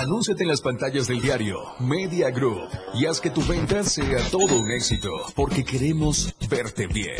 Anúnciate 0.00 0.44
en 0.44 0.48
las 0.48 0.62
pantallas 0.62 1.08
del 1.08 1.20
diario 1.20 1.58
Media 1.78 2.30
Group 2.30 2.70
y 2.94 3.04
haz 3.04 3.20
que 3.20 3.28
tu 3.28 3.42
venta 3.42 3.84
sea 3.84 4.18
todo 4.30 4.58
un 4.58 4.70
éxito, 4.70 5.10
porque 5.36 5.62
queremos 5.62 6.34
verte 6.48 6.86
bien. 6.86 7.16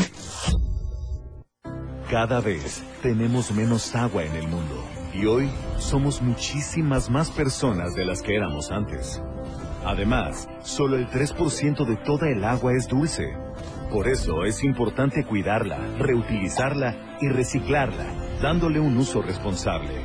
Cada 2.10 2.40
vez 2.40 2.82
tenemos 3.02 3.52
menos 3.52 3.94
agua 3.94 4.24
en 4.24 4.34
el 4.34 4.48
mundo 4.48 4.82
y 5.12 5.26
hoy 5.26 5.50
somos 5.78 6.22
muchísimas 6.22 7.10
más 7.10 7.30
personas 7.30 7.94
de 7.94 8.06
las 8.06 8.22
que 8.22 8.34
éramos 8.34 8.70
antes. 8.70 9.20
Además, 9.84 10.48
solo 10.62 10.96
el 10.96 11.06
3% 11.08 11.84
de 11.84 11.96
toda 11.96 12.30
el 12.30 12.42
agua 12.42 12.72
es 12.72 12.88
dulce. 12.88 13.36
Por 13.90 14.08
eso 14.08 14.46
es 14.46 14.64
importante 14.64 15.26
cuidarla, 15.26 15.76
reutilizarla 15.98 17.18
y 17.20 17.28
reciclarla, 17.28 18.40
dándole 18.40 18.80
un 18.80 18.96
uso 18.96 19.20
responsable. 19.20 20.00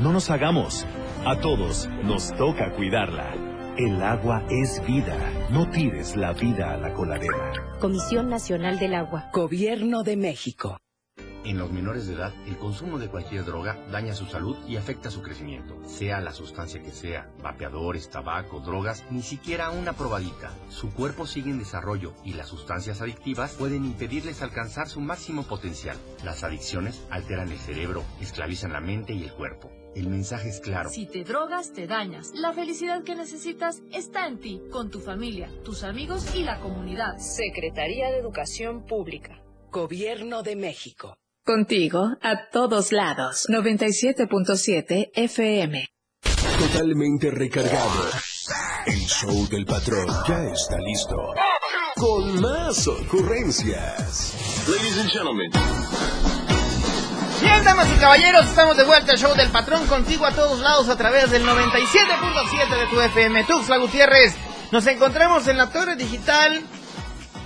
No 0.00 0.12
nos 0.12 0.30
hagamos. 0.30 0.84
A 1.24 1.38
todos 1.38 1.88
nos 2.02 2.36
toca 2.36 2.72
cuidarla. 2.72 3.32
El 3.78 4.02
agua 4.02 4.42
es 4.50 4.84
vida. 4.84 5.16
No 5.50 5.70
tires 5.70 6.16
la 6.16 6.32
vida 6.32 6.72
a 6.72 6.76
la 6.76 6.92
coladera. 6.94 7.78
Comisión 7.78 8.28
Nacional 8.28 8.80
del 8.80 8.96
Agua. 8.96 9.30
Gobierno 9.32 10.02
de 10.02 10.16
México. 10.16 10.78
En 11.44 11.58
los 11.58 11.70
menores 11.70 12.08
de 12.08 12.14
edad, 12.14 12.32
el 12.48 12.56
consumo 12.56 12.98
de 12.98 13.06
cualquier 13.06 13.44
droga 13.44 13.78
daña 13.92 14.16
su 14.16 14.26
salud 14.26 14.56
y 14.66 14.74
afecta 14.74 15.12
su 15.12 15.22
crecimiento. 15.22 15.78
Sea 15.84 16.20
la 16.20 16.32
sustancia 16.32 16.82
que 16.82 16.90
sea, 16.90 17.30
vapeadores, 17.40 18.10
tabaco, 18.10 18.58
drogas, 18.58 19.04
ni 19.12 19.22
siquiera 19.22 19.70
una 19.70 19.92
probadita. 19.92 20.50
Su 20.70 20.92
cuerpo 20.92 21.28
sigue 21.28 21.52
en 21.52 21.60
desarrollo 21.60 22.14
y 22.24 22.32
las 22.32 22.48
sustancias 22.48 23.00
adictivas 23.00 23.52
pueden 23.52 23.84
impedirles 23.84 24.42
alcanzar 24.42 24.88
su 24.88 25.00
máximo 25.00 25.44
potencial. 25.44 25.96
Las 26.24 26.42
adicciones 26.42 27.00
alteran 27.10 27.52
el 27.52 27.58
cerebro, 27.58 28.02
esclavizan 28.20 28.72
la 28.72 28.80
mente 28.80 29.12
y 29.12 29.22
el 29.22 29.32
cuerpo. 29.32 29.70
El 29.94 30.08
mensaje 30.08 30.48
es 30.48 30.60
claro. 30.60 30.88
Si 30.88 31.06
te 31.06 31.22
drogas, 31.24 31.72
te 31.72 31.86
dañas. 31.86 32.32
La 32.34 32.52
felicidad 32.52 33.02
que 33.04 33.14
necesitas 33.14 33.82
está 33.92 34.26
en 34.26 34.40
ti, 34.40 34.60
con 34.70 34.90
tu 34.90 35.00
familia, 35.00 35.50
tus 35.64 35.84
amigos 35.84 36.34
y 36.34 36.44
la 36.44 36.60
comunidad. 36.60 37.18
Secretaría 37.18 38.10
de 38.10 38.18
Educación 38.18 38.86
Pública. 38.86 39.42
Gobierno 39.70 40.42
de 40.42 40.56
México. 40.56 41.16
Contigo 41.44 42.16
a 42.22 42.48
todos 42.50 42.92
lados. 42.92 43.46
97.7 43.50 45.10
FM. 45.14 45.86
Totalmente 46.58 47.30
recargado. 47.30 48.10
El 48.86 49.00
show 49.00 49.48
del 49.48 49.66
patrón 49.66 50.06
ya 50.28 50.44
está 50.44 50.78
listo. 50.78 51.16
Con 51.96 52.40
más 52.40 52.86
ocurrencias. 52.88 54.68
Ladies 54.68 54.98
and 54.98 55.10
gentlemen. 55.10 56.11
Bien, 57.42 57.64
damas 57.64 57.88
y 57.92 57.98
caballeros, 57.98 58.46
estamos 58.46 58.76
de 58.76 58.84
vuelta 58.84 59.10
al 59.10 59.18
show 59.18 59.34
del 59.34 59.50
patrón 59.50 59.84
contigo 59.88 60.24
a 60.24 60.30
todos 60.30 60.60
lados 60.60 60.88
a 60.88 60.96
través 60.96 61.28
del 61.32 61.44
97.7 61.44 62.78
de 62.78 62.86
tu 62.88 63.00
FM. 63.00 63.42
Tuxla 63.42 63.78
Gutiérrez. 63.78 64.36
Nos 64.70 64.86
encontramos 64.86 65.48
en 65.48 65.58
la 65.58 65.68
Torre 65.68 65.96
Digital 65.96 66.62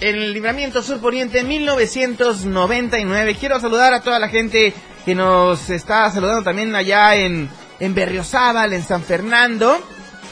en 0.00 0.16
el 0.16 0.34
Libramiento 0.34 0.82
Sur 0.82 1.00
Poniente 1.00 1.42
1999. 1.44 3.36
Quiero 3.36 3.58
saludar 3.58 3.94
a 3.94 4.02
toda 4.02 4.18
la 4.18 4.28
gente 4.28 4.74
que 5.06 5.14
nos 5.14 5.70
está 5.70 6.10
saludando 6.10 6.42
también 6.42 6.76
allá 6.76 7.14
en, 7.14 7.48
en 7.80 7.94
Berriozábal, 7.94 8.74
en 8.74 8.82
San 8.82 9.02
Fernando, 9.02 9.80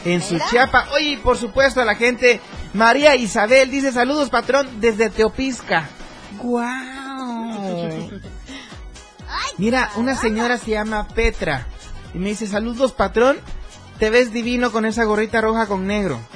en 0.05 0.21
Suchiapa. 0.21 0.89
Oye, 0.93 1.19
por 1.23 1.39
supuesto 1.39 1.81
a 1.81 1.87
la 1.87 1.95
gente, 1.95 2.39
María 2.75 3.17
Isabel 3.17 3.71
dice 3.71 3.93
saludos 3.93 4.29
patrón 4.29 4.79
desde 4.79 5.09
Teopisca. 5.09 5.89
¡Guau! 6.37 8.11
Mira, 9.59 9.91
una 9.97 10.17
señora 10.17 10.59
se 10.59 10.73
llama 10.73 11.07
Petra 11.09 11.67
y 12.13 12.19
me 12.19 12.31
dice 12.31 12.47
saludos 12.47 12.93
patrón 12.93 13.39
te 13.99 14.11
ves 14.11 14.33
divino 14.33 14.73
con 14.73 14.85
esa 14.87 15.05
gorrita 15.05 15.41
roja 15.41 15.67
con 15.67 15.87
negro. 15.87 16.21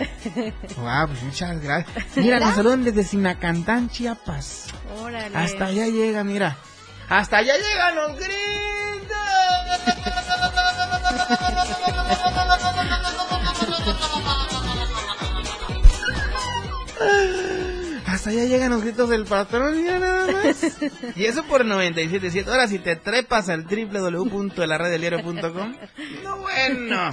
Wow, 0.76 1.08
pues 1.08 1.22
muchas 1.22 1.60
gracias. 1.60 2.16
Mira, 2.16 2.38
nos 2.38 2.54
saludan 2.54 2.84
desde 2.84 3.02
Sinacantán, 3.02 3.88
Chiapas. 3.88 4.66
Órale. 5.00 5.36
Hasta 5.36 5.66
allá 5.66 5.86
llega, 5.86 6.22
mira. 6.24 6.56
Hasta 7.08 7.38
allá 7.38 7.54
llegan 7.56 7.96
los 7.96 8.16
gritos. 8.16 8.38
Hasta 18.28 18.40
allá 18.40 18.48
llegan 18.48 18.70
los 18.72 18.82
gritos 18.82 19.08
del 19.08 19.24
patrón, 19.24 19.80
mira 19.80 19.98
nada 19.98 20.26
más. 20.30 20.62
Y 21.16 21.24
eso 21.24 21.44
por 21.44 21.64
97.7. 21.64 22.46
Ahora 22.48 22.68
si 22.68 22.78
te 22.78 22.94
trepas 22.94 23.48
al 23.48 23.64
www.laradeliero.com. 23.64 25.74
No 26.22 26.36
bueno. 26.36 27.10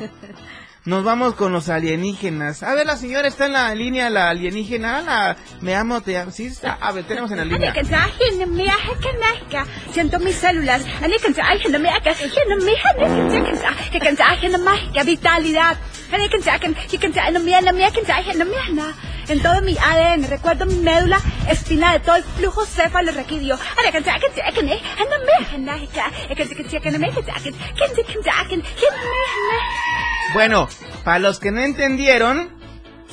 Nos 0.83 1.05
vamos 1.05 1.35
con 1.35 1.53
los 1.53 1.69
alienígenas. 1.69 2.63
A 2.63 2.75
ver, 2.75 2.85
la 2.85 2.97
señora 2.97 3.29
está 3.29 3.45
en 3.45 3.53
la 3.53 3.73
línea, 3.73 4.09
la 4.09 4.27
alienígena. 4.29 4.99
La, 5.01 5.37
me 5.61 5.73
amo, 5.73 6.01
te 6.01 6.17
amo. 6.17 6.31
Sí, 6.31 6.47
está. 6.47 6.73
A 6.73 6.91
ver, 6.91 7.05
tenemos 7.05 7.31
en 7.31 7.37
la 7.37 7.45
línea. 7.45 7.71
Siento 9.93 10.19
mis 10.19 10.35
células. 10.35 10.83
Vitalidad. 18.65 19.14
En 19.27 19.41
todo 19.41 19.61
mi 19.61 19.75
ADN, 19.75 20.29
recuerdo 20.29 20.67
mi 20.67 20.75
médula 20.75 21.19
espinal, 21.49 21.99
de 21.99 22.05
todo 22.05 22.15
el 22.17 22.23
flujo 22.23 22.63
céfalo 22.65 23.11
raquídeo. 23.11 23.57
Bueno, 30.33 30.67
para 31.03 31.19
los 31.19 31.39
que 31.39 31.51
no 31.51 31.61
entendieron, 31.61 32.49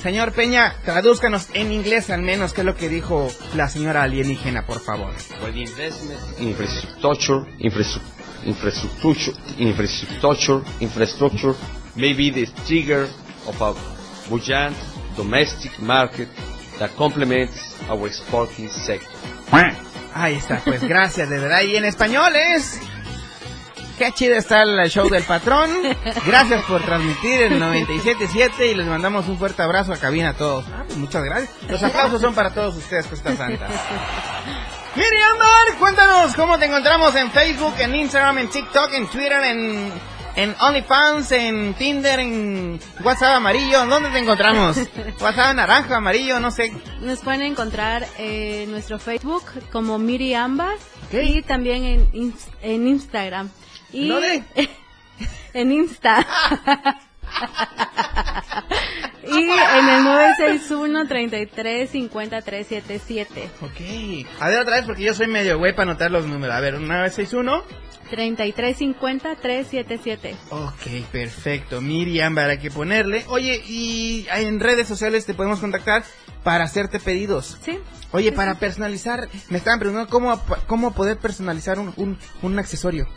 señor 0.03 0.33
Peña, 0.33 0.75
tradúzcanos 0.85 1.49
en 1.55 1.73
inglés 1.73 2.11
al 2.11 2.21
menos 2.21 2.53
qué 2.53 2.61
es 2.61 2.67
lo 2.67 2.77
que 2.77 2.91
dijo 2.91 3.29
la 3.55 3.69
señora 3.69 4.03
alienígena, 4.03 4.67
por 4.67 4.81
favor. 4.81 5.15
For 5.41 5.51
the 5.51 5.61
investment 5.61 6.21
in 6.39 6.49
infrastructure, 6.49 7.47
infrastructure, 7.59 8.13
infrastructure, 8.45 9.35
infrastructure, 9.59 10.63
infrastructure 10.81 11.55
may 11.97 12.13
be 12.13 12.31
the 12.31 12.47
trigger 12.67 13.09
of 13.47 13.63
a 13.63 13.73
buoyant 14.29 14.77
domestic 15.17 15.79
market 15.81 16.29
that 16.79 16.91
complements 16.97 17.77
our 17.89 18.07
exporting 18.07 18.69
sector. 18.69 19.09
Ahí 20.15 20.35
está, 20.35 20.61
pues 20.65 20.83
gracias, 20.83 21.29
de 21.29 21.39
verdad. 21.39 21.63
Y 21.63 21.77
en 21.77 21.85
español 21.85 22.35
es... 22.37 22.81
Qué 23.99 24.11
chido 24.13 24.37
está 24.37 24.63
el 24.63 24.91
show 24.91 25.09
del 25.09 25.23
patrón. 25.23 25.71
Gracias 26.27 26.63
por 26.65 26.83
transmitir 26.83 27.43
el 27.43 27.61
97.7 27.61 28.71
y 28.71 28.75
les 28.75 28.87
mandamos 28.87 29.29
un 29.29 29.39
fuerte 29.39 29.63
abrazo 29.63 29.93
a 29.93 29.97
cabina 29.97 30.31
a 30.31 30.35
todos. 30.35 30.65
Ah, 30.73 30.85
pues 30.87 30.99
muchas 30.99 31.23
gracias. 31.23 31.51
Los 31.69 31.83
aplausos 31.83 32.21
son 32.21 32.35
para 32.35 32.51
todos 32.51 32.77
ustedes, 32.77 33.07
Costa 33.07 33.37
Santa. 33.37 33.69
Miriam 34.97 35.39
cuéntanos 35.79 36.35
cómo 36.35 36.59
te 36.59 36.67
encontramos 36.67 37.15
en 37.17 37.31
Facebook, 37.31 37.75
en 37.79 37.95
Instagram, 37.95 38.39
en 38.39 38.49
TikTok, 38.49 38.93
en 38.93 39.07
Twitter, 39.09 39.43
en, 39.45 39.93
en 40.37 40.55
OnlyFans, 40.61 41.33
en 41.33 41.75
Tinder, 41.75 42.21
en 42.21 42.81
WhatsApp 43.05 43.37
amarillo. 43.37 43.87
¿Dónde 43.87 44.11
te 44.11 44.19
encontramos? 44.19 44.77
WhatsApp 45.21 45.55
naranja, 45.55 45.97
amarillo, 45.97 46.41
no 46.41 46.51
sé. 46.51 46.73
Nos 47.01 47.21
pueden 47.21 47.43
encontrar 47.43 48.07
en 48.19 48.71
nuestro 48.71 48.99
Facebook 48.99 49.45
como 49.71 49.99
Miri 49.99 50.35
Ámbar 50.35 50.77
y 51.13 51.43
también 51.43 51.85
en, 51.85 52.35
en 52.63 52.87
Instagram. 52.87 53.51
Y 53.93 54.09
¿Dónde? 54.09 54.45
en 55.53 55.73
Insta. 55.73 56.27
y 59.25 59.51
en 59.51 59.89
el 59.89 60.05
961 60.05 61.07
33 61.07 61.91
50 61.91 62.43
377. 62.43 63.51
Ok. 63.61 64.27
A 64.41 64.49
ver 64.49 64.61
otra 64.61 64.77
vez 64.77 64.85
porque 64.85 65.03
yo 65.03 65.15
soy 65.15 65.29
medio 65.29 65.59
güey 65.59 65.75
para 65.75 65.91
anotar 65.91 66.11
los 66.11 66.27
números. 66.27 66.55
A 66.55 66.61
ver, 66.61 66.75
961. 66.75 67.63
33 68.11 68.77
50 68.77 69.37
377. 69.37 70.37
Ok, 70.51 71.07
perfecto. 71.11 71.81
Miriam, 71.81 72.35
para 72.35 72.59
que 72.59 72.71
ponerle. 72.71 73.25
Oye, 73.29 73.63
y 73.67 74.27
en 74.35 74.61
redes 74.61 74.87
sociales 74.87 75.25
te 75.25 75.33
podemos 75.33 75.61
contactar 75.61 76.05
para 76.43 76.65
hacerte 76.65 77.01
pedidos. 77.01 77.59
Sí. 77.63 77.79
Oye, 78.11 78.31
para 78.33 78.57
personalizar, 78.57 79.29
me 79.49 79.57
estaban 79.57 79.79
preguntando 79.79 80.11
cómo, 80.11 80.39
cómo 80.67 80.93
poder 80.93 81.17
personalizar 81.17 81.79
un, 81.79 81.95
un, 81.97 82.19
un 82.43 82.59
accesorio. 82.59 83.09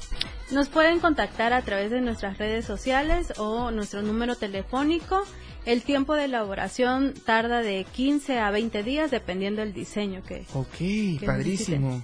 Nos 0.51 0.69
pueden 0.69 0.99
contactar 0.99 1.51
a 1.51 1.61
través 1.63 1.91
de 1.91 1.99
nuestras 1.99 2.37
redes 2.37 2.65
sociales 2.65 3.33
o 3.37 3.71
nuestro 3.71 4.01
número 4.01 4.35
telefónico. 4.35 5.25
El 5.65 5.81
tiempo 5.81 6.13
de 6.13 6.25
elaboración 6.25 7.13
tarda 7.25 7.61
de 7.61 7.85
15 7.93 8.39
a 8.39 8.51
20 8.51 8.83
días 8.83 9.11
dependiendo 9.11 9.61
del 9.61 9.73
diseño 9.73 10.21
que... 10.23 10.45
Ok, 10.53 11.25
padrísimo. 11.25 12.03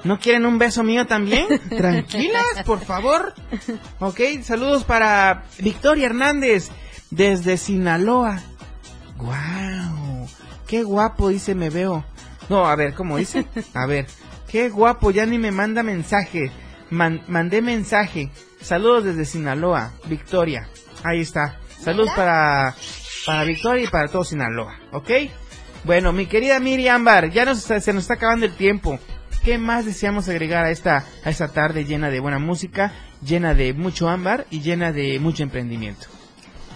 ¿No 0.05 0.18
quieren 0.20 0.46
un 0.46 0.57
beso 0.59 0.84
mío 0.84 1.07
también? 1.07 1.46
Tranquilas, 1.68 2.44
por 2.64 2.80
favor. 2.84 3.34
Ok, 3.98 4.20
saludos 4.44 4.84
para 4.84 5.44
Victoria 5.59 6.07
Hernández 6.07 6.70
desde 7.11 7.57
Sinaloa. 7.57 8.40
Guau, 9.16 10.28
qué 10.66 10.82
guapo, 10.82 11.28
dice, 11.28 11.55
me 11.55 11.70
veo. 11.70 12.05
No, 12.48 12.66
a 12.66 12.76
ver, 12.76 12.94
¿cómo 12.94 13.16
dice? 13.16 13.46
A 13.74 13.86
ver, 13.86 14.07
qué 14.48 14.68
guapo, 14.68 15.11
ya 15.11 15.26
ni 15.26 15.38
me 15.38 15.51
manda 15.53 15.82
mensaje. 15.82 16.51
Man- 16.90 17.22
mandé 17.28 17.62
mensaje. 17.62 18.30
Saludos 18.61 19.05
desde 19.05 19.24
Sinaloa, 19.24 19.92
Victoria. 20.07 20.68
Ahí 21.05 21.20
está. 21.20 21.59
Saludos 21.82 22.11
para, 22.14 22.74
para 23.27 23.45
Victoria 23.45 23.85
y 23.85 23.89
para 23.89 24.09
todo 24.09 24.25
Sinaloa, 24.25 24.79
¿ok? 24.93 25.11
Bueno, 25.85 26.12
mi 26.12 26.27
querida 26.27 26.61
Miriam 26.61 27.05
Bar, 27.05 27.31
ya 27.31 27.45
nos 27.45 27.61
se 27.61 27.93
nos 27.93 28.03
está 28.03 28.14
acabando 28.14 28.47
el 28.47 28.55
tiempo. 28.55 28.99
¿Qué 29.45 29.57
más 29.57 29.87
deseamos 29.87 30.29
agregar 30.29 30.64
a 30.64 30.71
esta, 30.71 31.07
a 31.25 31.31
esta 31.31 31.49
tarde 31.49 31.87
llena 31.87 32.11
de 32.11 32.21
buena 32.21 32.39
música, 32.39 32.93
llena 33.23 33.55
de 33.55 33.73
mucho 33.73 34.09
ámbar 34.09 34.47
y 34.51 34.61
llena 34.61 34.93
de 34.93 35.18
mucho 35.18 35.43
emprendimiento? 35.43 36.07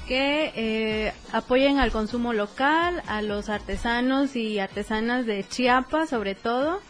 que 0.07 0.53
eh, 0.55 1.13
apoyen 1.33 1.79
al 1.79 1.91
consumo 1.91 2.33
local, 2.33 3.03
a 3.07 3.23
los 3.23 3.49
artesanos 3.49 4.37
y 4.37 4.59
artesanas 4.59 5.25
de 5.25 5.45
Chiapas 5.49 6.11
sobre 6.11 6.35
todo, 6.35 6.81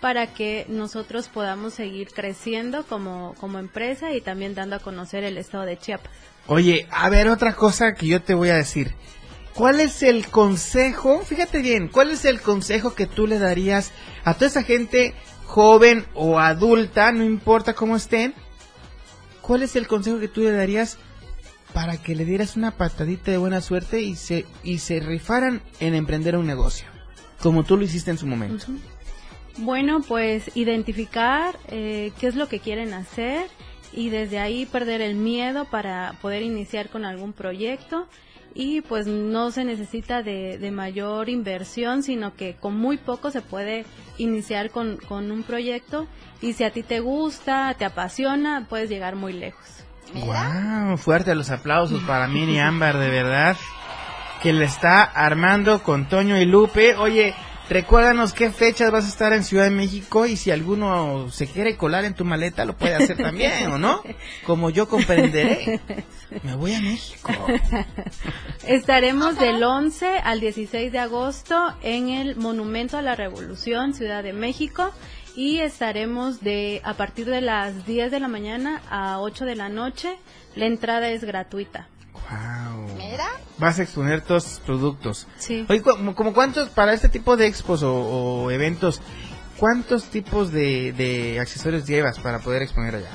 para 0.00 0.26
que 0.26 0.66
nosotros 0.68 1.28
podamos 1.28 1.74
seguir 1.74 2.08
creciendo 2.08 2.84
como, 2.84 3.34
como 3.38 3.58
empresa 3.58 4.12
y 4.12 4.20
también 4.20 4.54
dando 4.54 4.76
a 4.76 4.80
conocer 4.80 5.24
el 5.24 5.38
estado 5.38 5.64
de 5.64 5.78
Chiapas. 5.78 6.10
Oye, 6.46 6.86
a 6.90 7.08
ver, 7.08 7.28
otra 7.28 7.54
cosa 7.54 7.94
que 7.94 8.06
yo 8.06 8.22
te 8.22 8.34
voy 8.34 8.50
a 8.50 8.56
decir. 8.56 8.94
¿Cuál 9.54 9.80
es 9.80 10.02
el 10.02 10.28
consejo? 10.28 11.22
Fíjate 11.22 11.62
bien, 11.62 11.88
¿cuál 11.88 12.10
es 12.10 12.24
el 12.24 12.40
consejo 12.40 12.94
que 12.94 13.06
tú 13.06 13.26
le 13.26 13.38
darías 13.38 13.92
a 14.24 14.34
toda 14.34 14.48
esa 14.48 14.62
gente 14.62 15.14
joven 15.46 16.04
o 16.14 16.40
adulta, 16.40 17.12
no 17.12 17.24
importa 17.24 17.74
cómo 17.74 17.96
estén? 17.96 18.34
¿Cuál 19.40 19.62
es 19.62 19.76
el 19.76 19.86
consejo 19.86 20.18
que 20.18 20.28
tú 20.28 20.40
le 20.40 20.50
darías 20.50 20.98
para 21.72 21.96
que 21.96 22.14
le 22.14 22.24
dieras 22.24 22.56
una 22.56 22.72
patadita 22.72 23.30
de 23.30 23.36
buena 23.36 23.60
suerte 23.60 24.00
y 24.00 24.16
se, 24.16 24.44
y 24.62 24.78
se 24.78 25.00
rifaran 25.00 25.62
en 25.80 25.94
emprender 25.94 26.36
un 26.36 26.46
negocio? 26.46 26.88
Como 27.40 27.62
tú 27.62 27.76
lo 27.76 27.84
hiciste 27.84 28.10
en 28.10 28.18
su 28.18 28.26
momento. 28.26 28.66
Bueno, 29.58 30.00
pues 30.02 30.50
identificar 30.56 31.56
eh, 31.68 32.10
qué 32.18 32.26
es 32.26 32.34
lo 32.34 32.48
que 32.48 32.58
quieren 32.58 32.92
hacer 32.92 33.46
y 33.94 34.10
desde 34.10 34.38
ahí 34.38 34.66
perder 34.66 35.00
el 35.00 35.14
miedo 35.14 35.64
para 35.66 36.14
poder 36.20 36.42
iniciar 36.42 36.88
con 36.88 37.04
algún 37.04 37.32
proyecto 37.32 38.06
y 38.54 38.82
pues 38.82 39.06
no 39.06 39.50
se 39.50 39.64
necesita 39.64 40.22
de, 40.22 40.58
de 40.58 40.70
mayor 40.70 41.28
inversión, 41.28 42.02
sino 42.02 42.34
que 42.34 42.54
con 42.54 42.76
muy 42.76 42.96
poco 42.96 43.30
se 43.30 43.40
puede 43.40 43.84
iniciar 44.16 44.70
con, 44.70 44.96
con 44.96 45.30
un 45.30 45.42
proyecto 45.42 46.06
y 46.40 46.52
si 46.52 46.64
a 46.64 46.70
ti 46.70 46.82
te 46.82 47.00
gusta, 47.00 47.74
te 47.74 47.84
apasiona, 47.84 48.66
puedes 48.68 48.88
llegar 48.88 49.16
muy 49.16 49.32
lejos. 49.32 49.84
Wow, 50.14 50.96
fuerte 50.96 51.34
los 51.34 51.50
aplausos 51.50 52.02
para 52.06 52.28
Miri 52.28 52.58
Ámbar, 52.58 52.98
de 52.98 53.08
verdad. 53.08 53.56
Que 54.42 54.52
le 54.52 54.66
está 54.66 55.02
armando 55.02 55.82
con 55.82 56.06
Toño 56.06 56.36
y 56.36 56.44
Lupe. 56.44 56.96
Oye, 56.96 57.34
recuérdanos 57.68 58.32
qué 58.32 58.50
fechas 58.50 58.90
vas 58.90 59.04
a 59.04 59.08
estar 59.08 59.32
en 59.32 59.44
Ciudad 59.44 59.64
de 59.64 59.70
México 59.70 60.26
y 60.26 60.36
si 60.36 60.50
alguno 60.50 61.30
se 61.30 61.46
quiere 61.46 61.76
colar 61.76 62.04
en 62.04 62.14
tu 62.14 62.24
maleta 62.24 62.64
lo 62.64 62.76
puede 62.76 62.94
hacer 62.94 63.16
también, 63.16 63.70
¿o 63.70 63.78
no? 63.78 64.02
Como 64.44 64.70
yo 64.70 64.88
comprenderé. 64.88 65.80
Me 66.42 66.54
voy 66.56 66.74
a 66.74 66.80
México. 66.80 67.32
Estaremos 68.66 69.38
del 69.38 69.62
11 69.62 70.18
al 70.18 70.40
16 70.40 70.92
de 70.92 70.98
agosto 70.98 71.74
en 71.82 72.08
el 72.08 72.36
Monumento 72.36 72.96
a 72.96 73.02
la 73.02 73.14
Revolución, 73.14 73.94
Ciudad 73.94 74.22
de 74.22 74.32
México, 74.32 74.90
y 75.36 75.58
estaremos 75.58 76.40
de 76.40 76.80
a 76.84 76.94
partir 76.94 77.26
de 77.26 77.40
las 77.40 77.86
10 77.86 78.10
de 78.10 78.20
la 78.20 78.28
mañana 78.28 78.82
a 78.88 79.20
8 79.20 79.44
de 79.44 79.56
la 79.56 79.68
noche. 79.68 80.16
La 80.54 80.66
entrada 80.66 81.10
es 81.10 81.24
gratuita. 81.24 81.88
Wow. 82.14 82.88
Vas 83.58 83.78
a 83.78 83.82
exponer 83.82 84.20
todos 84.22 84.44
tus 84.44 84.60
productos. 84.60 85.26
Sí. 85.38 85.64
Oye, 85.68 85.82
como, 85.82 86.14
como 86.14 86.32
cuántos, 86.32 86.68
para 86.70 86.92
este 86.92 87.08
tipo 87.08 87.36
de 87.36 87.46
expos 87.46 87.82
o, 87.82 87.94
o 87.94 88.50
eventos, 88.50 89.00
¿cuántos 89.58 90.04
tipos 90.06 90.50
de, 90.50 90.92
de 90.92 91.38
accesorios 91.40 91.86
llevas 91.86 92.18
para 92.18 92.40
poder 92.40 92.62
exponer 92.62 92.96
allá? 92.96 93.10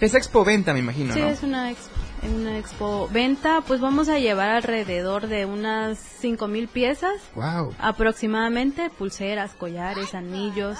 Es 0.00 0.14
expo 0.14 0.44
venta, 0.44 0.74
me 0.74 0.80
imagino, 0.80 1.14
Sí, 1.14 1.20
¿no? 1.20 1.28
es 1.28 1.42
una 1.42 1.70
expo, 1.70 1.94
una 2.22 2.58
expo 2.58 3.08
venta, 3.10 3.62
pues 3.66 3.80
vamos 3.80 4.10
a 4.10 4.18
llevar 4.18 4.50
alrededor 4.50 5.26
de 5.26 5.46
unas 5.46 5.98
5000 5.98 6.68
piezas 6.68 7.14
Wow. 7.34 7.74
aproximadamente, 7.78 8.90
pulseras, 8.90 9.52
collares, 9.52 10.14
anillos, 10.14 10.76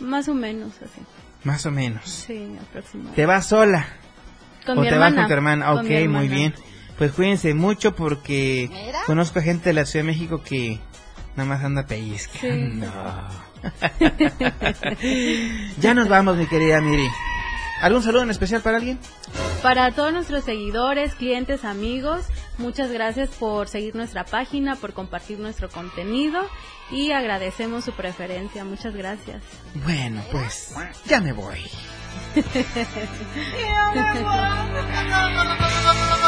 más 0.00 0.26
o 0.28 0.34
menos 0.34 0.72
así. 0.82 1.00
Más 1.44 1.64
o 1.64 1.70
menos. 1.70 2.04
Sí, 2.26 2.56
aproximadamente. 2.68 3.22
¿Te 3.22 3.26
vas 3.26 3.46
sola? 3.46 3.86
Con 4.66 4.78
¿O 4.78 4.80
mi 4.80 4.88
te 4.88 4.96
vas 4.96 5.04
hermana. 5.12 5.16
con 5.22 5.26
tu 5.28 5.32
hermana? 5.32 5.66
Con 5.66 5.78
Ok, 5.78 5.84
mi 5.84 5.94
hermana. 5.94 6.18
muy 6.18 6.28
bien. 6.28 6.54
Pues 6.98 7.12
cuídense 7.12 7.54
mucho 7.54 7.94
porque 7.94 8.70
conozco 9.06 9.40
gente 9.40 9.70
de 9.70 9.74
la 9.74 9.84
Ciudad 9.84 10.04
de 10.04 10.12
México 10.12 10.42
que 10.42 10.80
nada 11.36 11.48
más 11.48 11.62
anda 11.62 11.86
pellizcando. 11.86 12.86
ya 15.78 15.94
nos 15.94 16.08
vamos, 16.08 16.36
mi 16.36 16.46
querida 16.46 16.80
Miri. 16.80 17.08
¿Algún 17.82 18.02
saludo 18.02 18.22
en 18.22 18.30
especial 18.30 18.62
para 18.62 18.78
alguien? 18.78 18.98
Para 19.62 19.92
todos 19.92 20.12
nuestros 20.12 20.44
seguidores, 20.44 21.14
clientes, 21.14 21.64
amigos, 21.64 22.24
muchas 22.56 22.90
gracias 22.90 23.28
por 23.30 23.68
seguir 23.68 23.94
nuestra 23.94 24.24
página, 24.24 24.76
por 24.76 24.94
compartir 24.94 25.38
nuestro 25.38 25.68
contenido 25.68 26.40
y 26.90 27.12
agradecemos 27.12 27.84
su 27.84 27.92
preferencia. 27.92 28.64
Muchas 28.64 28.94
gracias. 28.94 29.42
Bueno, 29.84 30.22
pues 30.32 30.74
ya 31.06 31.20
me 31.20 31.32
voy. 31.32 31.60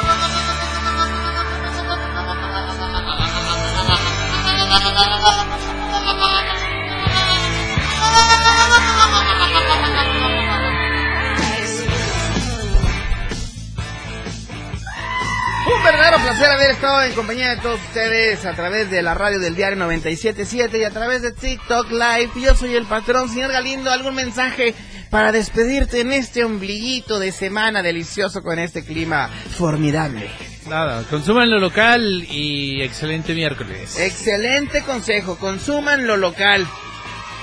Un 15.75 15.85
verdadero 15.85 16.19
placer 16.19 16.51
haber 16.51 16.71
estado 16.73 17.03
en 17.03 17.15
compañía 17.15 17.51
de 17.51 17.57
todos 17.63 17.81
ustedes 17.81 18.45
a 18.45 18.53
través 18.55 18.91
de 18.91 19.01
la 19.01 19.15
radio 19.15 19.39
del 19.39 19.57
diario 19.57 19.79
977 19.79 20.79
y 20.79 20.85
a 20.85 20.91
través 20.91 21.23
de 21.23 21.33
TikTok 21.33 21.91
Live. 21.91 22.31
Yo 22.37 22.55
soy 22.55 22.75
el 22.75 22.85
patrón, 22.85 23.31
señor 23.31 23.53
Galindo. 23.53 23.91
¿Algún 23.91 24.15
mensaje 24.15 24.75
para 25.09 25.33
despedirte 25.33 26.01
en 26.01 26.13
este 26.13 26.45
ombliguito 26.45 27.19
de 27.19 27.33
semana 27.33 27.83
delicioso 27.83 28.43
con 28.43 28.59
este 28.59 28.85
clima 28.85 29.31
formidable? 29.57 30.31
Nada, 30.69 31.03
consuman 31.05 31.51
lo 31.51 31.59
local 31.59 32.25
y 32.29 32.83
excelente 32.83 33.35
miércoles. 33.35 33.99
Excelente 33.99 34.83
consejo, 34.83 35.39
consuman 35.39 36.07
lo 36.07 36.17
local. 36.17 36.67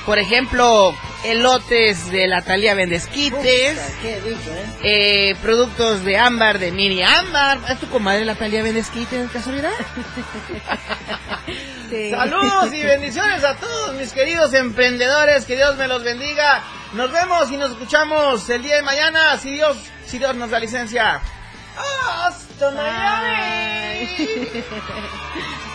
Por 0.05 0.19
ejemplo, 0.19 0.95
elotes 1.23 2.11
de 2.11 2.28
la 2.28 2.43
Talía 2.43 2.76
Vendesquites, 2.76 3.80
eh, 4.84 5.36
productos 5.41 6.05
de 6.05 6.19
ámbar 6.19 6.59
de 6.59 6.71
Mini 6.71 7.01
Ámbar. 7.01 7.57
¿Es 7.67 7.80
tu 7.80 7.89
comadre 7.89 8.26
la 8.26 8.36
Talía 8.36 8.61
Vendesquites, 8.61 9.23
de 9.23 9.34
casualidad? 9.34 9.71
Saludos 12.11 12.73
y 12.73 12.84
bendiciones 12.84 13.43
a 13.43 13.55
todos 13.55 13.95
mis 13.95 14.11
queridos 14.11 14.53
emprendedores, 14.53 15.45
que 15.45 15.55
Dios 15.55 15.76
me 15.78 15.88
los 15.88 16.03
bendiga. 16.03 16.61
Nos 16.93 17.11
vemos 17.11 17.49
y 17.49 17.57
nos 17.57 17.71
escuchamos 17.71 18.47
el 18.51 18.61
día 18.61 18.76
de 18.76 18.84
mañana, 18.84 19.36
si 19.39 19.53
Dios, 19.53 19.78
si 20.05 20.19
Dios 20.19 20.36
nos 20.36 20.51
da 20.51 20.59
licencia. 20.59 21.21
¡Hasta 22.19 22.44
Miami! 22.61 24.07
Te 24.15 24.23
has 25.41 25.74